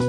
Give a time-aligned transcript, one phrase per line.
[0.00, 0.06] Eh,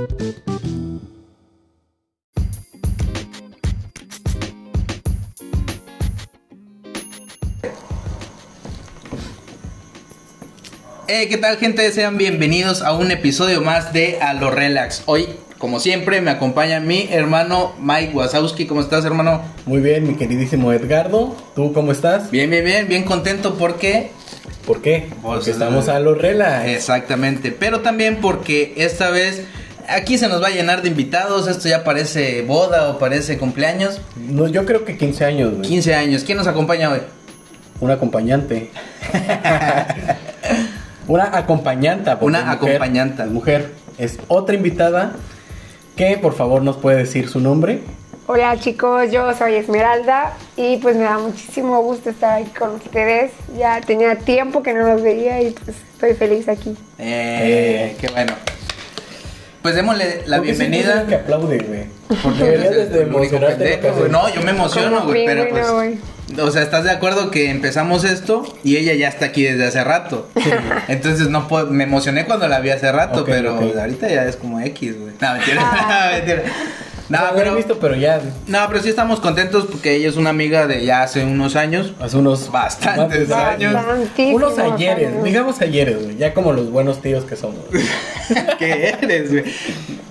[11.28, 11.92] ¿qué tal gente?
[11.92, 15.04] Sean bienvenidos a un episodio más de A lo Relax.
[15.08, 15.28] Hoy,
[15.58, 18.68] como siempre, me acompaña mi hermano Mike Wazowski.
[18.68, 19.42] ¿Cómo estás, hermano?
[19.66, 21.36] Muy bien, mi queridísimo Edgardo.
[21.54, 22.32] ¿Tú cómo estás?
[22.32, 24.12] Bien, bien, bien, bien contento porque...
[24.66, 25.10] ¿Por qué?
[25.10, 26.70] Pues, Porque estamos a lo relax.
[26.70, 29.44] Exactamente, pero también porque esta vez
[29.92, 31.48] aquí se nos va a llenar de invitados.
[31.48, 34.02] Esto ya parece boda o parece cumpleaños.
[34.16, 35.62] No, yo creo que 15 años, güey.
[35.70, 36.24] 15 años.
[36.24, 37.02] ¿Quién nos acompaña hoy?
[37.80, 38.72] Un acompañante.
[41.08, 42.20] Una acompañanta.
[42.20, 43.26] porque Una es mujer, acompañanta.
[43.26, 43.72] mujer.
[43.98, 45.14] Es otra invitada
[45.96, 47.82] que por favor nos puede decir su nombre.
[48.28, 53.32] Hola chicos, yo soy Esmeralda y pues me da muchísimo gusto estar aquí con ustedes.
[53.58, 56.78] Ya tenía tiempo que no los veía y pues estoy feliz aquí.
[56.98, 58.34] Eh, qué bueno.
[59.62, 61.06] Pues démosle la ¿Por qué siempre bienvenida.
[61.08, 61.84] que aplaude, güey.
[62.24, 63.82] Porque Deberías eres de el único emocionarte.
[64.10, 65.68] No, yo me emociono, güey, pero pues.
[66.40, 69.84] O sea, ¿estás de acuerdo que empezamos esto y ella ya está aquí desde hace
[69.84, 70.30] rato?
[70.88, 74.60] Entonces no puedo, me emocioné cuando la vi hace rato, pero ahorita ya es como
[74.62, 75.14] X, güey.
[75.20, 76.10] No, mentira, Ah.
[76.16, 76.44] mentira.
[77.10, 80.08] No, No, lo he pero, visto, pero ya no, pero sí estamos contentos porque ella
[80.08, 81.94] es una amiga de ya hace unos años.
[82.00, 83.76] hace unos Bastantes años.
[84.34, 85.24] Unos ayeres, años.
[85.26, 86.16] digamos ayeres, güey.
[86.18, 87.60] Ya como los buenos tíos que somos.
[88.60, 89.44] ¿Qué eres, güey?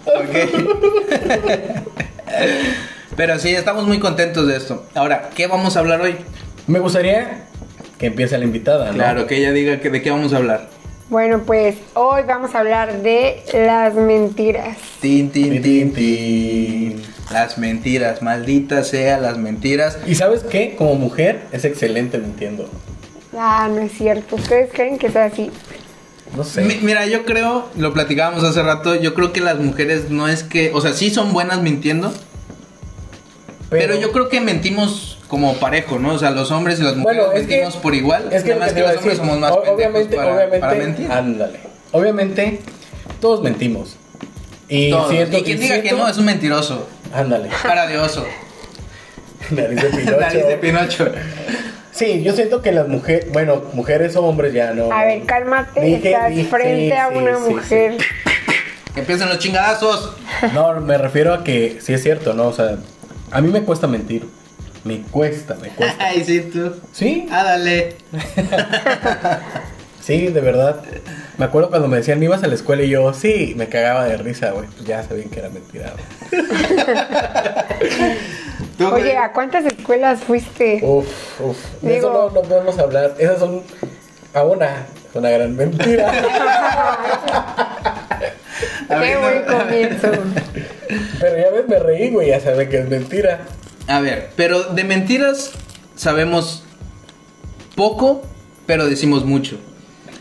[0.07, 0.35] Ok.
[3.17, 4.87] Pero sí, estamos muy contentos de esto.
[4.95, 6.17] Ahora, ¿qué vamos a hablar hoy?
[6.67, 7.45] Me gustaría
[7.99, 8.95] que empiece la invitada, ¿no?
[8.95, 10.69] Claro, que ella diga que, de qué vamos a hablar.
[11.11, 14.79] Bueno, pues hoy vamos a hablar de las mentiras.
[15.01, 17.03] Tin, tin, Tin, tin.
[17.33, 19.99] Las mentiras, malditas sean las mentiras.
[20.07, 22.69] Y sabes qué, como mujer es excelente mintiendo.
[23.37, 24.37] Ah, no es cierto.
[24.37, 25.51] ¿Ustedes creen que sea así?
[26.37, 26.63] No sé.
[26.63, 30.43] Mi- Mira, yo creo, lo platicábamos hace rato, yo creo que las mujeres no es
[30.45, 32.13] que, o sea, sí son buenas mintiendo,
[33.69, 36.15] pero, yo creo que mentimos como parejo, ¿no?
[36.15, 38.29] O sea, los hombres y las mujeres Bueno, es que- mentimos por igual.
[38.33, 41.11] es que, nada lo más que los hombres somos más obviamente, para, obviamente, para mentir.
[41.13, 41.61] ándale.
[41.93, 42.61] Obviamente,
[43.21, 43.97] todos mentimos.
[44.69, 45.11] Y Todos.
[45.11, 46.89] siento y quien y diga que no es un mentiroso.
[47.13, 47.49] Ándale.
[47.63, 48.25] Cara de oso.
[49.51, 50.21] Nariz de Pinocho.
[50.21, 51.13] Nariz de Pinocho.
[52.01, 54.91] Sí, yo siento que las mujeres, bueno, mujeres o hombres ya no.
[54.91, 55.83] A ver, cálmate.
[55.83, 57.51] Dije- Estás dije- frente a sí, una sí, sí.
[57.55, 57.97] mujer.
[58.97, 60.17] Empiezan los chingadazos.
[60.55, 62.49] No, me refiero a que sí es cierto, ¿no?
[62.49, 62.77] O sea,
[63.31, 64.27] a mí me cuesta mentir.
[64.83, 65.95] Me cuesta, me cuesta.
[66.09, 66.73] Ay, sí, tú.
[66.91, 67.97] Sí, Ah, dale.
[70.01, 70.81] sí, de verdad.
[71.37, 74.17] Me acuerdo cuando me decían, ibas a la escuela y yo, sí, me cagaba de
[74.17, 74.67] risa, güey.
[74.75, 75.93] Pues ya sabían que era mentira,
[76.31, 76.43] güey.
[78.87, 79.17] Oye.
[79.17, 80.81] ¿a cuántas escuelas fuiste?
[80.83, 81.07] Uf,
[81.41, 81.57] uf.
[81.83, 83.15] De eso Digo- no, no podemos hablar.
[83.19, 83.63] Esas son.
[84.35, 84.87] A una.
[85.11, 86.13] Es una gran mentira.
[88.89, 89.21] Qué no.
[89.21, 90.09] buen comienzo.
[91.21, 92.29] Pero ya ves, me reí, güey.
[92.29, 93.41] Ya saben que es mentira.
[93.87, 95.53] A ver, pero de mentiras
[95.97, 96.63] sabemos
[97.75, 98.23] poco,
[98.67, 99.59] pero decimos mucho.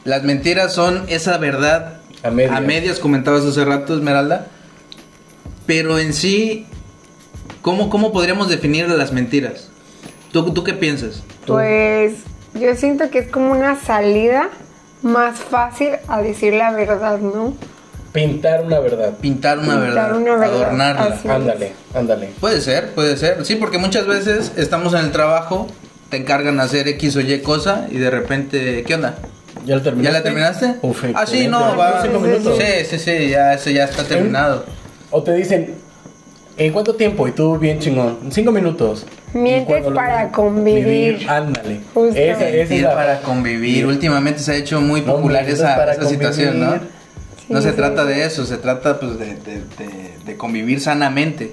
[0.05, 2.55] Las mentiras son esa verdad A medias.
[2.55, 4.47] a medias, comentabas hace rato, Esmeralda.
[5.65, 6.65] Pero en sí,
[7.61, 9.69] ¿cómo, cómo podríamos definir las mentiras?
[10.31, 11.23] ¿Tú, tú qué piensas?
[11.45, 11.53] Tú.
[11.53, 12.13] Pues
[12.53, 14.49] yo siento que es como una salida
[15.01, 17.53] más fácil a decir la verdad, ¿no?
[18.11, 19.13] Pintar una verdad.
[19.21, 21.35] Pintar una Pintar verdad, una verdad, adornarla.
[21.35, 22.29] Ándale, ándale.
[22.39, 23.45] Puede ser, puede ser.
[23.45, 25.67] Sí, porque muchas veces estamos en el trabajo,
[26.09, 29.15] te encargan hacer X o Y cosa y de repente, ¿qué onda?
[29.65, 30.11] ¿Ya lo terminaste?
[30.11, 30.75] ¿Ya la terminaste?
[30.81, 32.01] Uf, ah, sí, no, va.
[32.01, 32.57] Cinco minutos.
[32.57, 34.65] Sí, sí, sí, ya, ese ya está terminado.
[35.11, 35.75] O te dicen,
[36.59, 37.27] ¿en cuánto tiempo?
[37.27, 38.19] Y tú bien chingón.
[38.31, 39.05] Cinco minutos.
[39.33, 41.27] Mientes para convivir.
[41.29, 41.81] Ándale.
[42.15, 43.85] Esa, esa es la- para convivir.
[43.85, 46.75] Últimamente se ha hecho muy No, popular mientes esa, para esa situación, ¿no?
[47.49, 51.51] no se sí, trata de eso, se trata pues de, de- de- de convivir sanamente.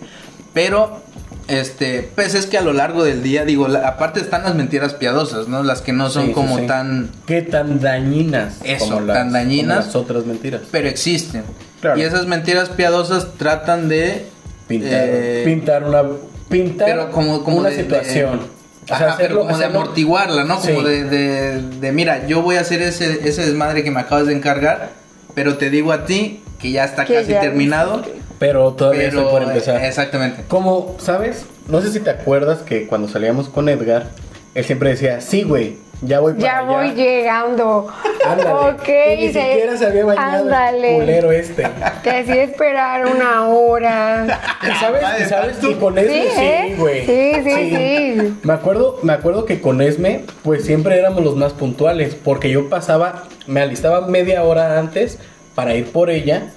[0.53, 1.01] Pero,
[1.49, 4.95] este, pues es que a lo largo del día, digo, la- aparte están las mentiras
[4.95, 5.63] piadosas, ¿no?
[5.63, 6.67] Las que no son Sí, sí, como sí.
[6.67, 7.11] tan...
[7.27, 8.57] ¿Qué tan dañinas?
[8.65, 9.77] Eso, como las, tan dañinas.
[9.77, 10.63] como las otras mentiras.
[10.71, 11.45] Pero existen.
[11.81, 11.99] Claro.
[11.99, 14.27] Y esas mentiras piadosas tratan de...
[14.69, 16.03] Pintar, eh, pintar una.
[16.49, 18.41] Pintar pero como, como una de- de- situación.
[18.85, 20.61] O sea, Ajá, pero hacerlo- como de amortiguarla, ¿no?
[20.61, 20.85] Como Sí.
[20.87, 24.33] de, de, de, mira, yo voy a hacer ese, ese desmadre que me acabas de
[24.33, 24.91] encargar,
[25.35, 28.03] pero te digo a ti que ya está Que casi ya terminado.
[28.39, 29.83] Pero todavía Pero, estoy por empezar.
[29.85, 30.43] exactamente.
[30.47, 31.47] Como, ¿sabes?
[31.69, 34.11] No sé si te acuerdas que cuando salíamos con Edgar,
[34.55, 36.67] él siempre decía, sí, güey, ya voy para Ya allá.
[36.69, 37.87] voy llegando.
[38.27, 38.51] Ándale.
[38.75, 40.91] Ok, Y ni se- siquiera se había bañado ándale.
[40.95, 41.67] el culero este.
[42.03, 44.27] Te hacía esperar una hora.
[44.63, 45.03] ¿Y sabes?
[45.21, 45.59] ¿Y sabes?
[45.61, 45.71] ¿tú?
[45.71, 46.75] Y con Esme Sí, sí, ¿eh?
[46.79, 47.07] güey.
[47.07, 48.39] Sí, sí, sí.
[48.43, 52.69] Me acuerdo, me acuerdo que con Esme, pues siempre éramos los más puntuales, porque yo
[52.69, 55.19] pasaba, me alistaba media hora antes
[55.55, 56.51] para ir por ella,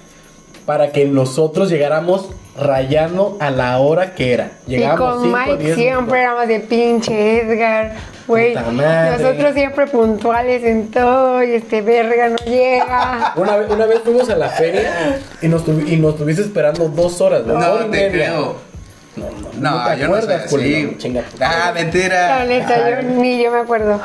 [0.66, 4.50] para que nosotros llegáramos rayando a la hora que era.
[4.66, 7.92] Y Llegamos con 5, Mike 10 siempre éramos de pinche Edgar.
[8.26, 9.22] Güey, Puta madre.
[9.22, 13.32] nosotros siempre puntuales en todo y este verga no llega.
[13.36, 16.88] Una vez, una vez fuimos a la feria y nos, tuvi- y nos tuviste esperando
[16.88, 17.44] dos horas.
[17.44, 18.10] No hora y te media.
[18.10, 18.70] creo.
[19.16, 19.24] No,
[19.60, 20.94] no, No, te yo no soy así.
[20.98, 22.38] Chinga Ah, mentira.
[22.38, 24.00] La neta, yo ni yo me acuerdo.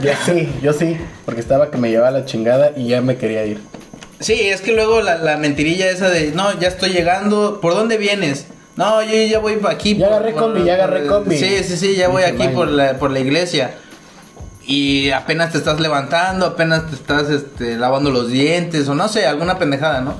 [0.00, 3.44] Yo sí, yo sí, porque estaba que me llevaba la chingada y ya me quería
[3.44, 3.60] ir.
[4.24, 7.98] Sí, es que luego la, la mentirilla esa de, no, ya estoy llegando, ¿por dónde
[7.98, 8.46] vienes?
[8.76, 9.96] No, yo ya voy aquí.
[9.96, 11.36] Ya por- agarré por- combi, ya agarré combi.
[11.38, 13.74] Sí, sí, sí, ya voy aquí por la, por la iglesia.
[14.66, 19.26] Y apenas te estás levantando, apenas te estás este, lavando los dientes, o no sé,
[19.26, 20.14] alguna pendejada, ¿no?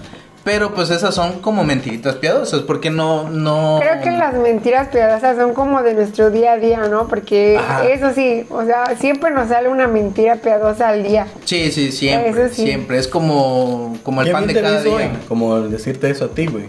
[0.45, 3.79] Pero pues esas son como mentiritas piadosas, porque no, no...
[3.81, 7.09] Creo que las mentiras piadosas son como de nuestro día a día, ¿no?
[7.09, 7.87] Porque Ajá.
[7.89, 11.27] eso sí, o sea, siempre nos sale una mentira piadosa al día.
[11.47, 12.65] Sí, sí, siempre, Eso sí.
[12.67, 12.99] siempre.
[12.99, 14.85] Es como, como el ¿Qué pan de cada hoy?
[14.85, 15.13] día.
[15.29, 16.67] Como el decirte eso a ti, güey.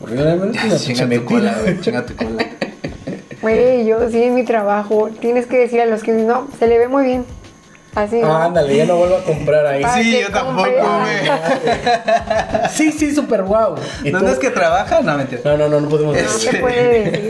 [0.00, 2.46] Porque realmente es Chinga tu cola, güey, chinga tu cola.
[3.42, 6.78] Güey, yo sí en mi trabajo, tienes que decir a los que no, se le
[6.78, 7.24] ve muy bien.
[7.96, 8.20] Así.
[8.20, 8.32] ¿no?
[8.36, 9.82] Ah, ándale, ya no vuelvo a comprar ahí.
[9.84, 11.16] Ah, Sí, yo tampoco, güey.
[12.70, 13.76] Sí, sí, súper guau.
[14.04, 14.34] ¿Y ¿Dónde tú?
[14.34, 15.00] es que trabaja?
[15.00, 15.40] No, mentira.
[15.44, 16.50] No, no, no, no podemos No decir.
[16.50, 17.28] se puede decir.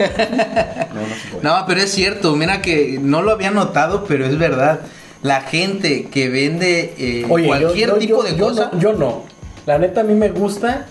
[0.92, 1.42] No, no se puede.
[1.42, 4.80] No, pero es cierto, mira que no lo había notado, pero es verdad.
[5.22, 8.70] La gente que vende eh, Oye, yo- cualquier yo, tipo yo- de yo cosa.
[8.72, 9.24] No, yo no.
[9.66, 10.86] La neta, a mí me gusta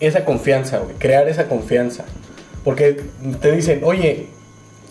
[0.00, 0.96] esa confianza, güey.
[0.96, 2.04] Crear esa confianza.
[2.64, 3.02] Porque
[3.40, 4.28] te dicen, oye,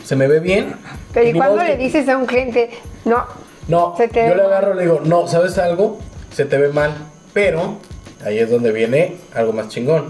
[0.04, 0.76] se me ve bien.
[1.14, 2.70] Pero ¿y cuando le que- dices a un cliente,
[3.06, 3.26] no,
[3.68, 6.00] No, Se te yo le agarro y le digo, no, ¿sabes algo?
[6.34, 6.92] Se te ve mal.
[7.34, 7.76] Pero
[8.26, 10.10] ahí es donde viene algo más chingón.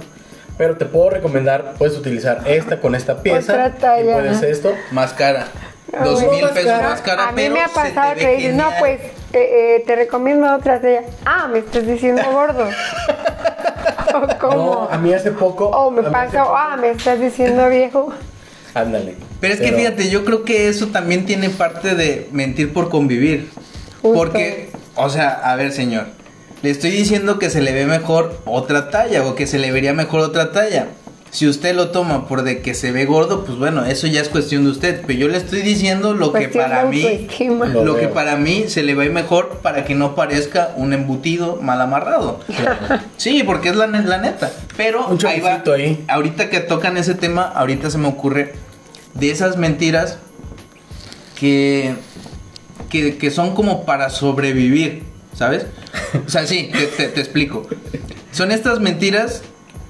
[0.57, 3.53] Pero te puedo recomendar, puedes utilizar esta con esta pieza.
[3.53, 4.73] Otra talla, Y puedes esto.
[4.91, 5.47] Más cara.
[6.03, 6.89] Dos mil pesos cara.
[6.89, 9.05] más cara, a mí pero me ha pasado te que dices, no, pues eh,
[9.77, 11.03] eh, te recomiendo otra talla.
[11.25, 12.67] Ah, me estás diciendo gordo.
[14.15, 15.67] o como, No, a mí hace poco.
[15.67, 18.13] o me poco- ah, me estás diciendo viejo.
[18.73, 19.15] Ándale.
[19.39, 23.49] Pero es que fíjate, yo creo que eso también tiene parte de mentir por convivir.
[24.01, 24.17] Justo.
[24.17, 26.07] Porque, o sea, a ver, señor,
[26.63, 29.93] le estoy diciendo que se le ve mejor otra talla o que se le vería
[29.93, 30.87] mejor otra talla.
[31.29, 34.29] Si usted lo toma por de que se ve gordo, pues bueno, eso ya es
[34.29, 35.01] cuestión de usted.
[35.05, 37.27] Pero yo le estoy diciendo lo que para mí.
[37.73, 41.57] Lo lo que para mí se le ve mejor para que no parezca un embutido
[41.61, 42.39] mal amarrado.
[43.17, 44.51] Sí, porque es la, la neta.
[44.77, 45.61] Pero Un ahí va.
[45.75, 46.03] ahí.
[46.07, 48.53] Ahorita que tocan ese tema, ahorita se me ocurre
[49.19, 50.17] de esas mentiras
[51.39, 51.93] que,
[52.89, 55.03] que, que son como para sobrevivir,
[55.33, 55.65] ¿sabes?
[56.25, 57.67] O sea, sí, te, te- te explico.
[58.31, 59.41] Son estas mentiras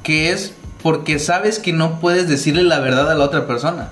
[0.03, 0.53] que es
[0.83, 3.91] porque sabes que no puedes decirle la verdad a la otra persona.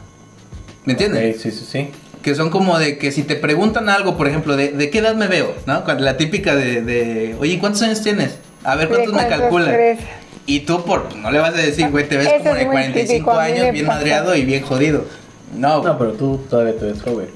[0.85, 1.41] ¿Me entiendes?
[1.41, 1.89] Sí, sí, sí.
[2.21, 5.15] Que son como de que si te preguntan algo, por ejemplo, de, de qué edad
[5.15, 5.83] me veo, ¿no?
[5.99, 8.37] La típica de, de, oye, ¿cuántos años tienes?
[8.63, 9.73] A ver, ¿De ¿cuántos me calculan?
[9.73, 9.99] crees?
[10.47, 12.73] Y tú, por, no le vas a decir, güey, te ves Eso como de muy
[12.73, 13.97] 45 típico, años, bien pasa.
[13.99, 15.05] madreado y bien jodido.
[15.53, 17.29] No, No, pero tú todavía te ves joven.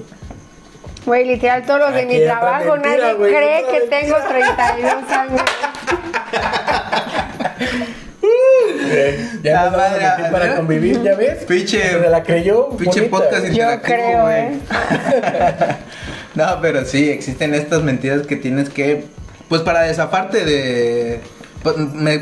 [1.06, 4.00] Güey, literal, todos los de mi trabajo, mentira, nadie güey, cree otra que mentira.
[4.00, 5.40] tengo 32 años.
[9.42, 11.46] Ya La nos vamos a madre, meter para convivir, ¿ya ves?
[11.46, 12.68] Pinche- Se la creyó.
[12.70, 13.16] pinche bonita.
[13.18, 14.38] podcast Yo interactivo, creo, güey.
[14.40, 14.58] ¿eh?
[16.34, 19.04] No, pero sí, existen estas mentiras que tienes que,
[19.48, 21.20] pues para desafarte de,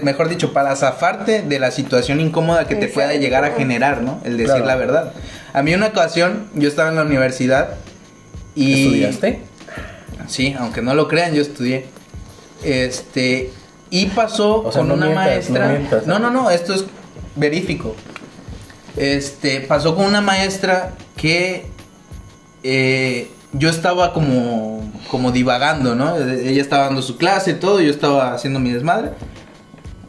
[0.02, 4.20] mejor dicho, para zafarte de la situación incómoda que te pueda llegar a generar, ¿no?
[4.24, 4.66] El decir Claro.
[4.66, 5.12] la verdad.
[5.52, 7.70] A mí una ocasión, yo estaba en la universidad
[8.54, 8.84] y...
[8.84, 9.40] ¿Estudiaste?
[10.26, 11.86] Sí, aunque no lo crean, yo estudié.
[12.64, 13.50] Este,
[13.90, 15.66] y pasó O sea, con no una mientas, maestra.
[15.66, 16.06] no mientas.
[16.06, 16.84] no, no, no, esto es
[17.36, 17.94] verífico.
[18.96, 21.66] Este, pasó con una maestra que
[22.64, 26.16] eh, yo estaba como, como divagando, ¿no?
[26.16, 29.10] Ella estaba dando su clase y todo, yo estaba haciendo mi desmadre.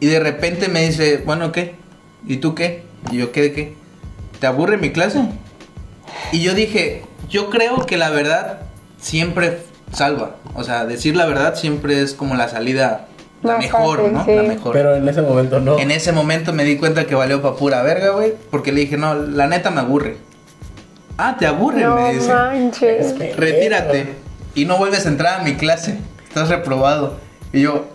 [0.00, 1.74] Y de repente me dice, bueno, ¿qué?
[2.26, 2.84] ¿Y tú qué?
[3.10, 3.74] Y yo, ¿qué de qué?
[4.40, 5.22] ¿Te aburre mi clase?
[6.32, 8.60] Y yo dije, yo creo que la verdad
[9.00, 9.58] siempre
[9.92, 10.36] salva.
[10.54, 13.06] O sea, decir la verdad siempre es como la salida,
[13.42, 14.24] la Más mejor, fácil, ¿no?
[14.24, 14.34] sí.
[14.36, 14.72] La mejor.
[14.72, 15.78] Pero en ese momento no.
[15.78, 18.34] En ese momento me di cuenta que valió pa' pura verga, güey.
[18.50, 20.16] Porque le dije, no, la neta me aburre.
[21.18, 22.32] Ah, te aburre, No me dice.
[22.32, 23.06] manches.
[23.06, 24.14] Es que- Retírate.
[24.54, 25.98] Y no vuelves a entrar a mi clase.
[26.28, 27.18] Estás reprobado.
[27.52, 27.86] Y yo,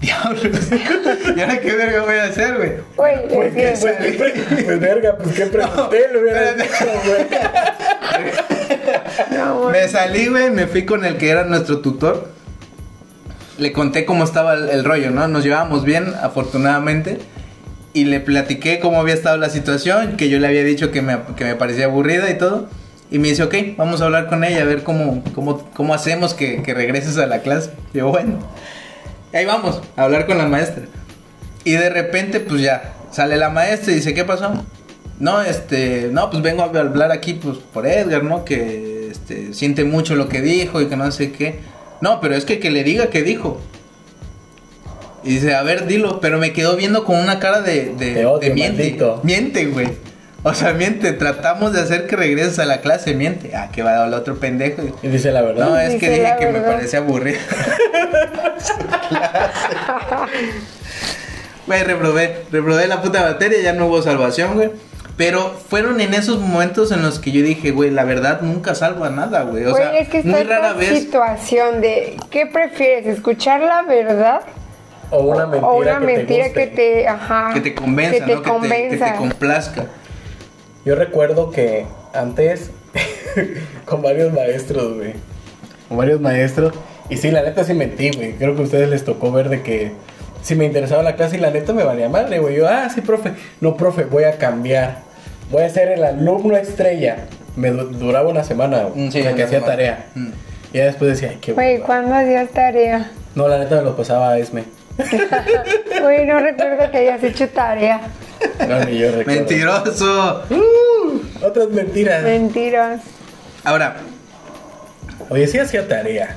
[0.00, 0.42] diablos.
[1.36, 2.72] ¿Y ahora qué verga voy a hacer, güey?
[2.96, 3.78] Güey, Pues, es ¿qué?
[3.80, 7.26] pues, ¿qué pre- pues, verga, pues qué pregunté, lo hubieras dicho, güey.
[9.38, 9.72] no, güey.
[9.82, 12.28] Me salí, güey, me fui con el que era nuestro tutor.
[13.58, 15.28] Le conté cómo estaba el, el rollo, ¿no?
[15.28, 17.18] Nos llevábamos bien, afortunadamente.
[17.92, 21.18] Y le platiqué cómo había estado la situación, que yo le había dicho que me,
[21.36, 22.68] que me parecía aburrida y todo.
[23.10, 26.34] Y me dice, ok, vamos a hablar con ella, a ver cómo, cómo, cómo hacemos
[26.34, 27.70] que, que regreses a la clase.
[27.92, 28.38] Y yo, bueno.
[29.32, 30.84] Ahí vamos, a hablar con la maestra.
[31.64, 34.64] Y de repente, pues ya, sale la maestra y dice, ¿qué pasó?
[35.18, 38.44] No, este, no, pues vengo a hablar aquí, pues, por Edgar, ¿no?
[38.44, 41.60] Que, este, siente mucho lo que dijo y que no sé qué.
[42.00, 43.60] No, pero es que que le diga qué dijo.
[45.22, 48.26] Y dice, a ver, dilo, pero me quedó viendo con una cara de, de, Te
[48.26, 48.82] odio, de miente.
[48.82, 49.20] maldito.
[49.22, 49.88] Miente, güey.
[50.46, 53.56] O sea, miente, tratamos de hacer que regreses a la clase, miente.
[53.56, 54.82] Ah, que va a dar el otro pendejo.
[55.02, 55.68] Y dice la verdad.
[55.70, 57.38] No, es que dije que me parecía aburrido.
[61.66, 64.70] Güey, reprobé, reprobé la puta materia, ya no hubo salvación, güey.
[65.16, 69.08] Pero fueron en esos momentos en los que yo dije, güey, la verdad nunca salva
[69.10, 69.64] nada, güey.
[69.64, 70.98] O Güey, sea, es que muy esta rara vez.
[71.00, 73.06] situación de ¿qué prefieres?
[73.06, 74.42] ¿Escuchar la verdad?
[75.10, 76.76] o una mentira, o una que, mentira te que guste.
[76.76, 78.42] te, ajá, Que te convenza, que te ¿no?
[78.42, 79.14] Que te, que te convenza.
[79.14, 79.84] complazca.
[80.84, 82.70] Yo recuerdo que antes,
[83.84, 85.12] con varios maestros, güey.
[85.88, 86.74] Con varios maestros.
[87.08, 88.32] Y sí, la neta sí mentí, güey.
[88.32, 89.92] Creo que a ustedes les tocó ver de que
[90.42, 92.56] si me interesaba la clase y la neta me valía madre, güey.
[92.56, 93.32] Yo, ah, sí, profe.
[93.60, 94.98] No, profe, voy a cambiar.
[95.50, 97.26] Voy a ser el alumno estrella.
[97.56, 99.06] Me du- duraba una semana, güey.
[99.08, 99.72] Mm, sí, o sea, que hacía semana.
[99.76, 100.06] tarea.
[100.14, 100.28] Mm.
[100.72, 101.78] Y ya después decía, ay, qué Güey.
[101.80, 103.10] ¿cuándo hacías tarea?
[103.34, 104.64] No, la neta me lo pasaba a Esme.
[106.02, 108.00] Güey, no recuerdo que hayas hecho tarea.
[108.68, 109.40] No, ni yo recuerdo.
[109.40, 110.42] Mentiroso.
[110.50, 112.22] Uh, otras mentiras.
[112.22, 113.00] Mentiras.
[113.64, 113.96] Ahora,
[115.30, 116.36] Oye, sí hacía tarea.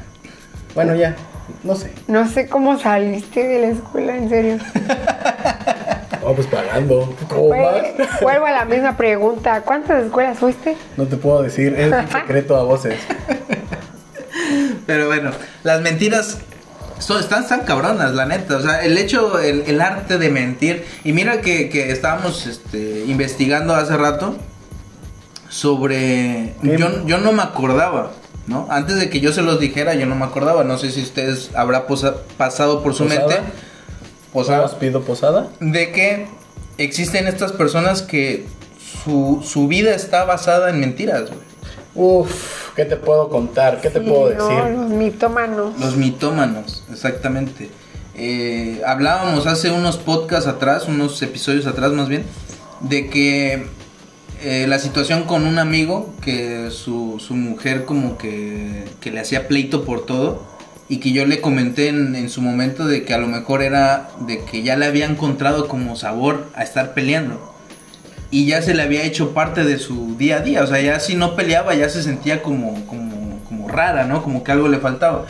[0.74, 1.16] Bueno, ya.
[1.64, 1.92] No sé.
[2.08, 4.58] No sé cómo saliste de la escuela, en serio.
[6.30, 7.16] Oh, pues pagando.
[7.30, 8.20] ¿Cómo más?
[8.22, 9.62] vuelvo a la misma pregunta.
[9.62, 10.76] ¿Cuántas escuelas fuiste?
[10.98, 13.00] No te puedo decir, es un secreto a voces.
[14.86, 15.32] pero bueno,
[15.64, 16.40] las mentiras
[17.00, 18.58] están tan cabronas, la neta.
[18.58, 20.86] O sea, el hecho, el, el arte de mentir.
[21.04, 24.36] Y mira que, que estábamos este, investigando hace rato
[25.50, 26.54] sobre.
[26.64, 28.12] Yo, yo no me acordaba,
[28.48, 28.68] ¿no?
[28.70, 30.64] Antes de que yo se los dijera, yo no me acordaba.
[30.64, 33.28] No sé si ustedes habrá posa- pasado por su ¿Posada?
[33.28, 33.42] mente.
[34.34, 34.66] Posada.
[34.66, 35.48] ¿Os pido posada?
[35.60, 36.28] de que
[36.78, 38.46] existen estas personas que
[39.04, 41.47] su, su vida está basada en mentiras, güey.
[41.98, 43.82] Uf, ¿qué te puedo contar?
[43.82, 44.78] ¿Qué te puedo no, decir?
[44.78, 45.80] los mitómanos.
[45.80, 47.72] Los mitómanos, exactamente.
[48.14, 52.24] Eh, hablábamos hace unos podcasts atrás, unos episodios atrás más bien,
[52.82, 53.66] de que
[54.44, 59.48] eh, la situación con un amigo, que su, su mujer como que, que le hacía
[59.48, 60.44] pleito por todo,
[60.90, 64.12] y que yo le comenté en, en su momento de que a lo mejor era
[64.20, 67.57] de que ya le había encontrado como sabor a estar peleando.
[68.30, 71.00] Y ya se le había hecho parte de su día a día, o sea, ya
[71.00, 74.22] si no peleaba ya se sentía como, como, como rara, ¿no?
[74.22, 75.26] Como que algo le faltaba.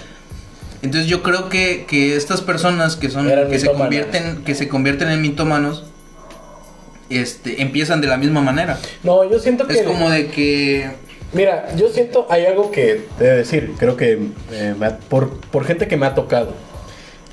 [0.81, 4.67] Entonces yo creo que, que estas personas que son Eran que se convierten que se
[4.67, 5.83] convierten en mitómanos
[7.09, 8.77] este empiezan de la misma manera.
[9.03, 9.73] No, yo siento que...
[9.79, 10.89] Es como de que
[11.33, 15.87] Mira, yo siento, hay algo que de decir, creo que eh, ha- por, por gente
[15.87, 16.53] que me ha tocado.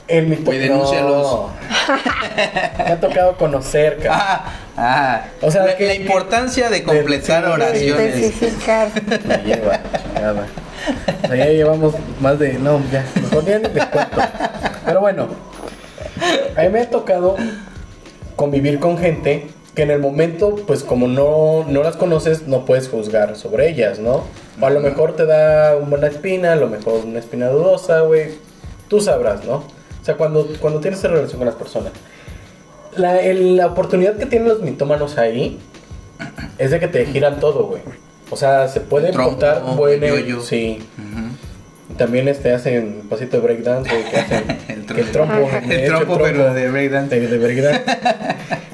[0.07, 0.45] El mito...
[0.45, 1.47] Güey, denúncialos.
[2.79, 4.21] Me ha tocado conocer, cabrón.
[4.21, 8.15] ah, ah, O sea, la, que- la importancia de completar oraciones.
[8.17, 8.89] Especificar.
[9.25, 10.47] Me lleva, chingada.
[11.23, 12.55] O sea, ya llevamos más de.
[12.55, 14.21] No, ya, mejor ya ni les cuento.
[14.85, 15.29] Pero bueno,
[16.57, 17.37] a mí me ha tocado
[18.37, 22.89] convivir con gente que en el momento, pues como no, no las conoces, no puedes
[22.89, 24.25] juzgar sobre ellas, ¿no?
[24.61, 28.01] O a lo mejor te da una buena espina, a lo mejor una espina dudosa,
[28.01, 28.33] güey.
[28.89, 29.65] Tú sabrás, ¿no?
[30.05, 31.93] O sea, cuando, cuando tienes esa relación con las personas.
[32.97, 35.59] La, el- la oportunidad que tienen los mitómanos ahí
[36.59, 37.81] es de que te giran todo, güey.
[38.31, 39.63] O sea, se puede Trompo, montar
[40.01, 40.41] yo-yo.
[40.43, 40.79] Sí.
[41.97, 45.49] También este hacen pasito de breakdance, güey, que hacen El que el trompo.
[45.69, 47.19] El hecho, trompo, pero de breakdance.
[47.21, 47.83] de, de breakdance.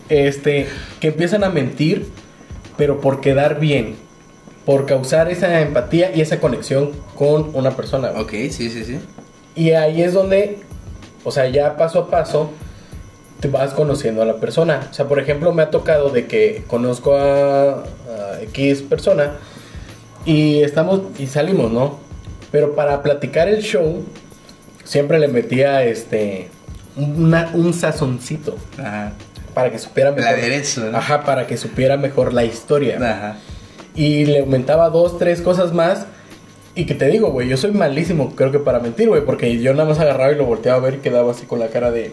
[0.08, 0.66] Este,
[0.98, 2.06] que empiezan a mentir,
[2.76, 3.94] pero por quedar bien,
[4.66, 8.10] por causar esa empatía y esa conexión con una persona.
[8.10, 8.22] güey.
[8.22, 8.98] Ok, sí, sí, sí.
[9.54, 10.58] Y ahí es donde,
[11.24, 12.50] o sea, ya paso a paso,
[13.40, 14.88] te vas conociendo a la persona.
[14.90, 19.32] O sea, por ejemplo, me ha tocado de que conozco a, a X persona
[20.24, 21.98] y estamos y salimos, ¿no?
[22.52, 24.04] Pero para platicar el show,
[24.84, 26.48] siempre le metía este
[26.96, 29.12] una- un sazoncito Ajá.
[29.54, 30.32] para que supiera El mejor.
[30.34, 30.98] aderezo, ¿no?
[30.98, 32.96] Ajá, para que supiera mejor la historia.
[32.98, 33.36] Ajá.
[33.94, 36.06] Y le aumentaba dos, tres cosas más.
[36.74, 39.72] Y que te digo, güey, yo soy malísimo, creo que para mentir, güey, porque yo
[39.74, 42.12] nada más agarraba y lo volteaba a ver y quedaba así con la cara de.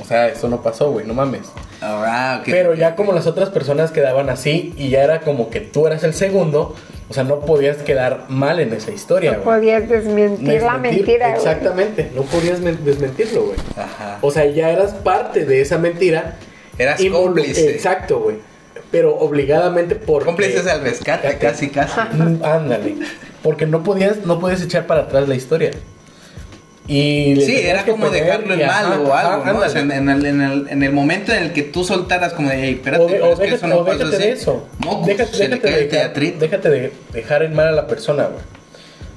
[0.00, 1.42] O sea, eso no pasó, güey, no mames.
[1.80, 2.46] Ahora, ok.
[2.50, 6.02] Pero ya como las otras personas quedaban así y ya era como que tú eras
[6.04, 6.74] el segundo,
[7.08, 9.58] o sea, no podías quedar mal en esa historia, No güey.
[9.60, 11.38] podías desmentir la mentira, güey.
[11.38, 13.56] Exactamente, no podías men- desmentirlo, güey.
[13.76, 14.18] Ajá.
[14.20, 16.36] O sea, ya eras parte de esa mentira.
[16.76, 17.70] Eras Y- cómplice.
[17.70, 18.36] Exacto, güey.
[18.90, 21.98] Pero obligadamente por Cómplices al rescate, casi, casi.
[22.42, 22.96] Ándale.
[23.44, 25.70] Porque no podías, no podías echar para atrás la historia.
[26.86, 29.58] Y Sí, era como dejarlo en y ajá, mal o algo, ¿no?
[29.60, 32.50] O sea, en, el, en, el, en el momento en el que tú soltaras como
[32.50, 34.24] de, hey, espérate, O, de- o es que déjate, eso no pasó déjate así.
[34.26, 34.66] de eso.
[34.80, 36.38] Mocos, déjate, de, dejar- teatrito.
[36.40, 38.42] déjate de dejar en mal a la persona, güey.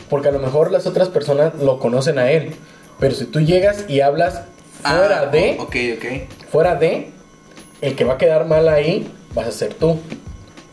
[0.10, 2.52] Porque a lo mejor las otras personas lo conocen a él.
[3.00, 4.44] Pero si tú llegas y hablas
[4.82, 6.06] fuera Ah, de, Ok, ok.
[6.52, 7.10] fuera de,
[7.82, 10.00] el que va a quedar mal ahí vas a ser tú.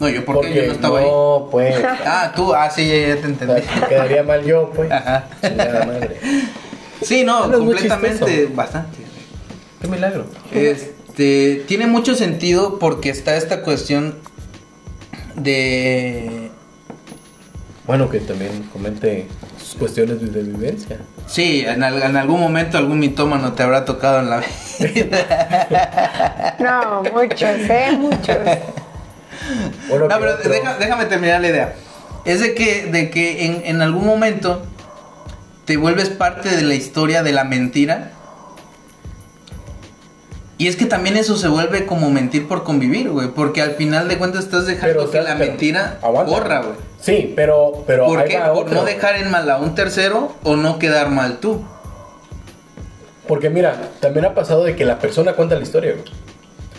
[0.00, 1.04] No, yo porque yo no estaba ahí.
[1.06, 1.76] no, pues.
[2.04, 3.62] Ah, tú, ah, sí, ya, ya te entendí.
[3.88, 4.90] quedaría mal yo, pues.
[4.90, 5.26] Ajá.
[5.86, 6.18] Madre.
[7.02, 8.98] Sí, no, muy completamente, bastante.
[9.80, 10.26] Qué milagro.
[10.52, 14.16] Este, tiene mucho sentido porque está esta cuestión
[15.36, 16.50] de...
[17.86, 19.28] Bueno, que también comente
[19.62, 20.98] sus cuestiones de vivencia.
[21.26, 24.42] Sí, en, al- en algún momento algún mitómano te habrá tocado en la
[24.80, 26.56] vida.
[26.60, 27.96] No, muchos, ¿eh?
[27.98, 28.38] Muchos.
[29.88, 31.74] Bueno, No, pero deja- déjame terminar la idea.
[32.24, 34.62] Es de que, de que en, en algún momento
[35.66, 38.10] te vuelves parte de la historia de la mentira.
[40.56, 43.28] Y es que también eso se vuelve como mentir por convivir, güey.
[43.28, 46.32] Porque al final de cuentas estás dejando Pero, que la mentira aguanta.
[46.32, 46.76] corra, güey.
[47.00, 48.38] Sí, pero, pero ¿Por qué?
[48.38, 51.62] Por no dejar en mal a un tercero o no quedar mal tú.
[53.26, 56.04] Porque mira, también ha pasado de que la persona cuenta la historia, güey.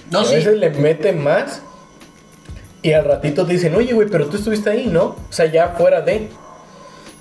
[0.09, 0.35] No, a sí.
[0.35, 1.61] veces le mete más
[2.85, 5.03] y al ratito te dicen, oye, güey, pero tú estuviste ahí, ¿no?
[5.05, 6.29] O sea, ya fuera de.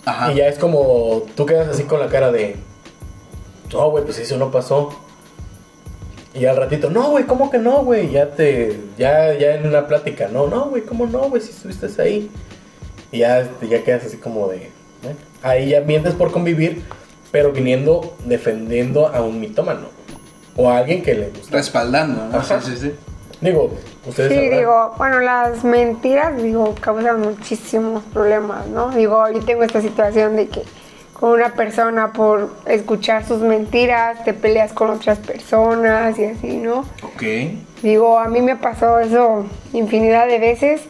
[0.04, 0.30] Ajá.
[0.30, 2.56] Y ya es como, tú quedas así con la cara de,
[3.72, 4.94] no, güey, pues eso no pasó.
[6.34, 8.10] Y al ratito, no, güey, ¿cómo que no, güey?
[8.10, 11.40] Ya te, ya, ya en una plática, no, no, güey, ¿cómo no, güey?
[11.40, 12.30] Si estuviste ahí.
[13.10, 14.70] Y ya, ya quedas así como de,
[15.42, 16.82] ahí ya mientes por convivir,
[17.32, 19.86] pero viniendo, defendiendo a un mitómano.
[20.56, 21.56] O a alguien que le gusta.
[21.56, 22.36] Respaldando, ¿no?
[22.36, 22.60] Ajá.
[22.60, 22.92] Sí, sí, sí.
[23.44, 23.70] Digo,
[24.06, 24.58] ustedes Sí, sabrán.
[24.58, 28.88] digo, bueno, las mentiras, digo, causan muchísimos problemas, ¿no?
[28.90, 30.62] Digo, yo tengo esta situación de que
[31.12, 36.80] con una persona por escuchar sus mentiras te peleas con otras personas y así, ¿no?
[37.02, 37.22] Ok.
[37.82, 40.80] Digo, a mí me pasó eso infinidad de veces.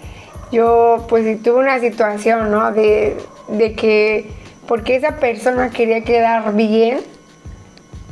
[0.52, 2.70] Yo, pues, tuve una situación, ¿no?
[2.70, 3.16] De,
[3.48, 4.30] de que,
[4.68, 7.00] porque esa persona quería quedar bien,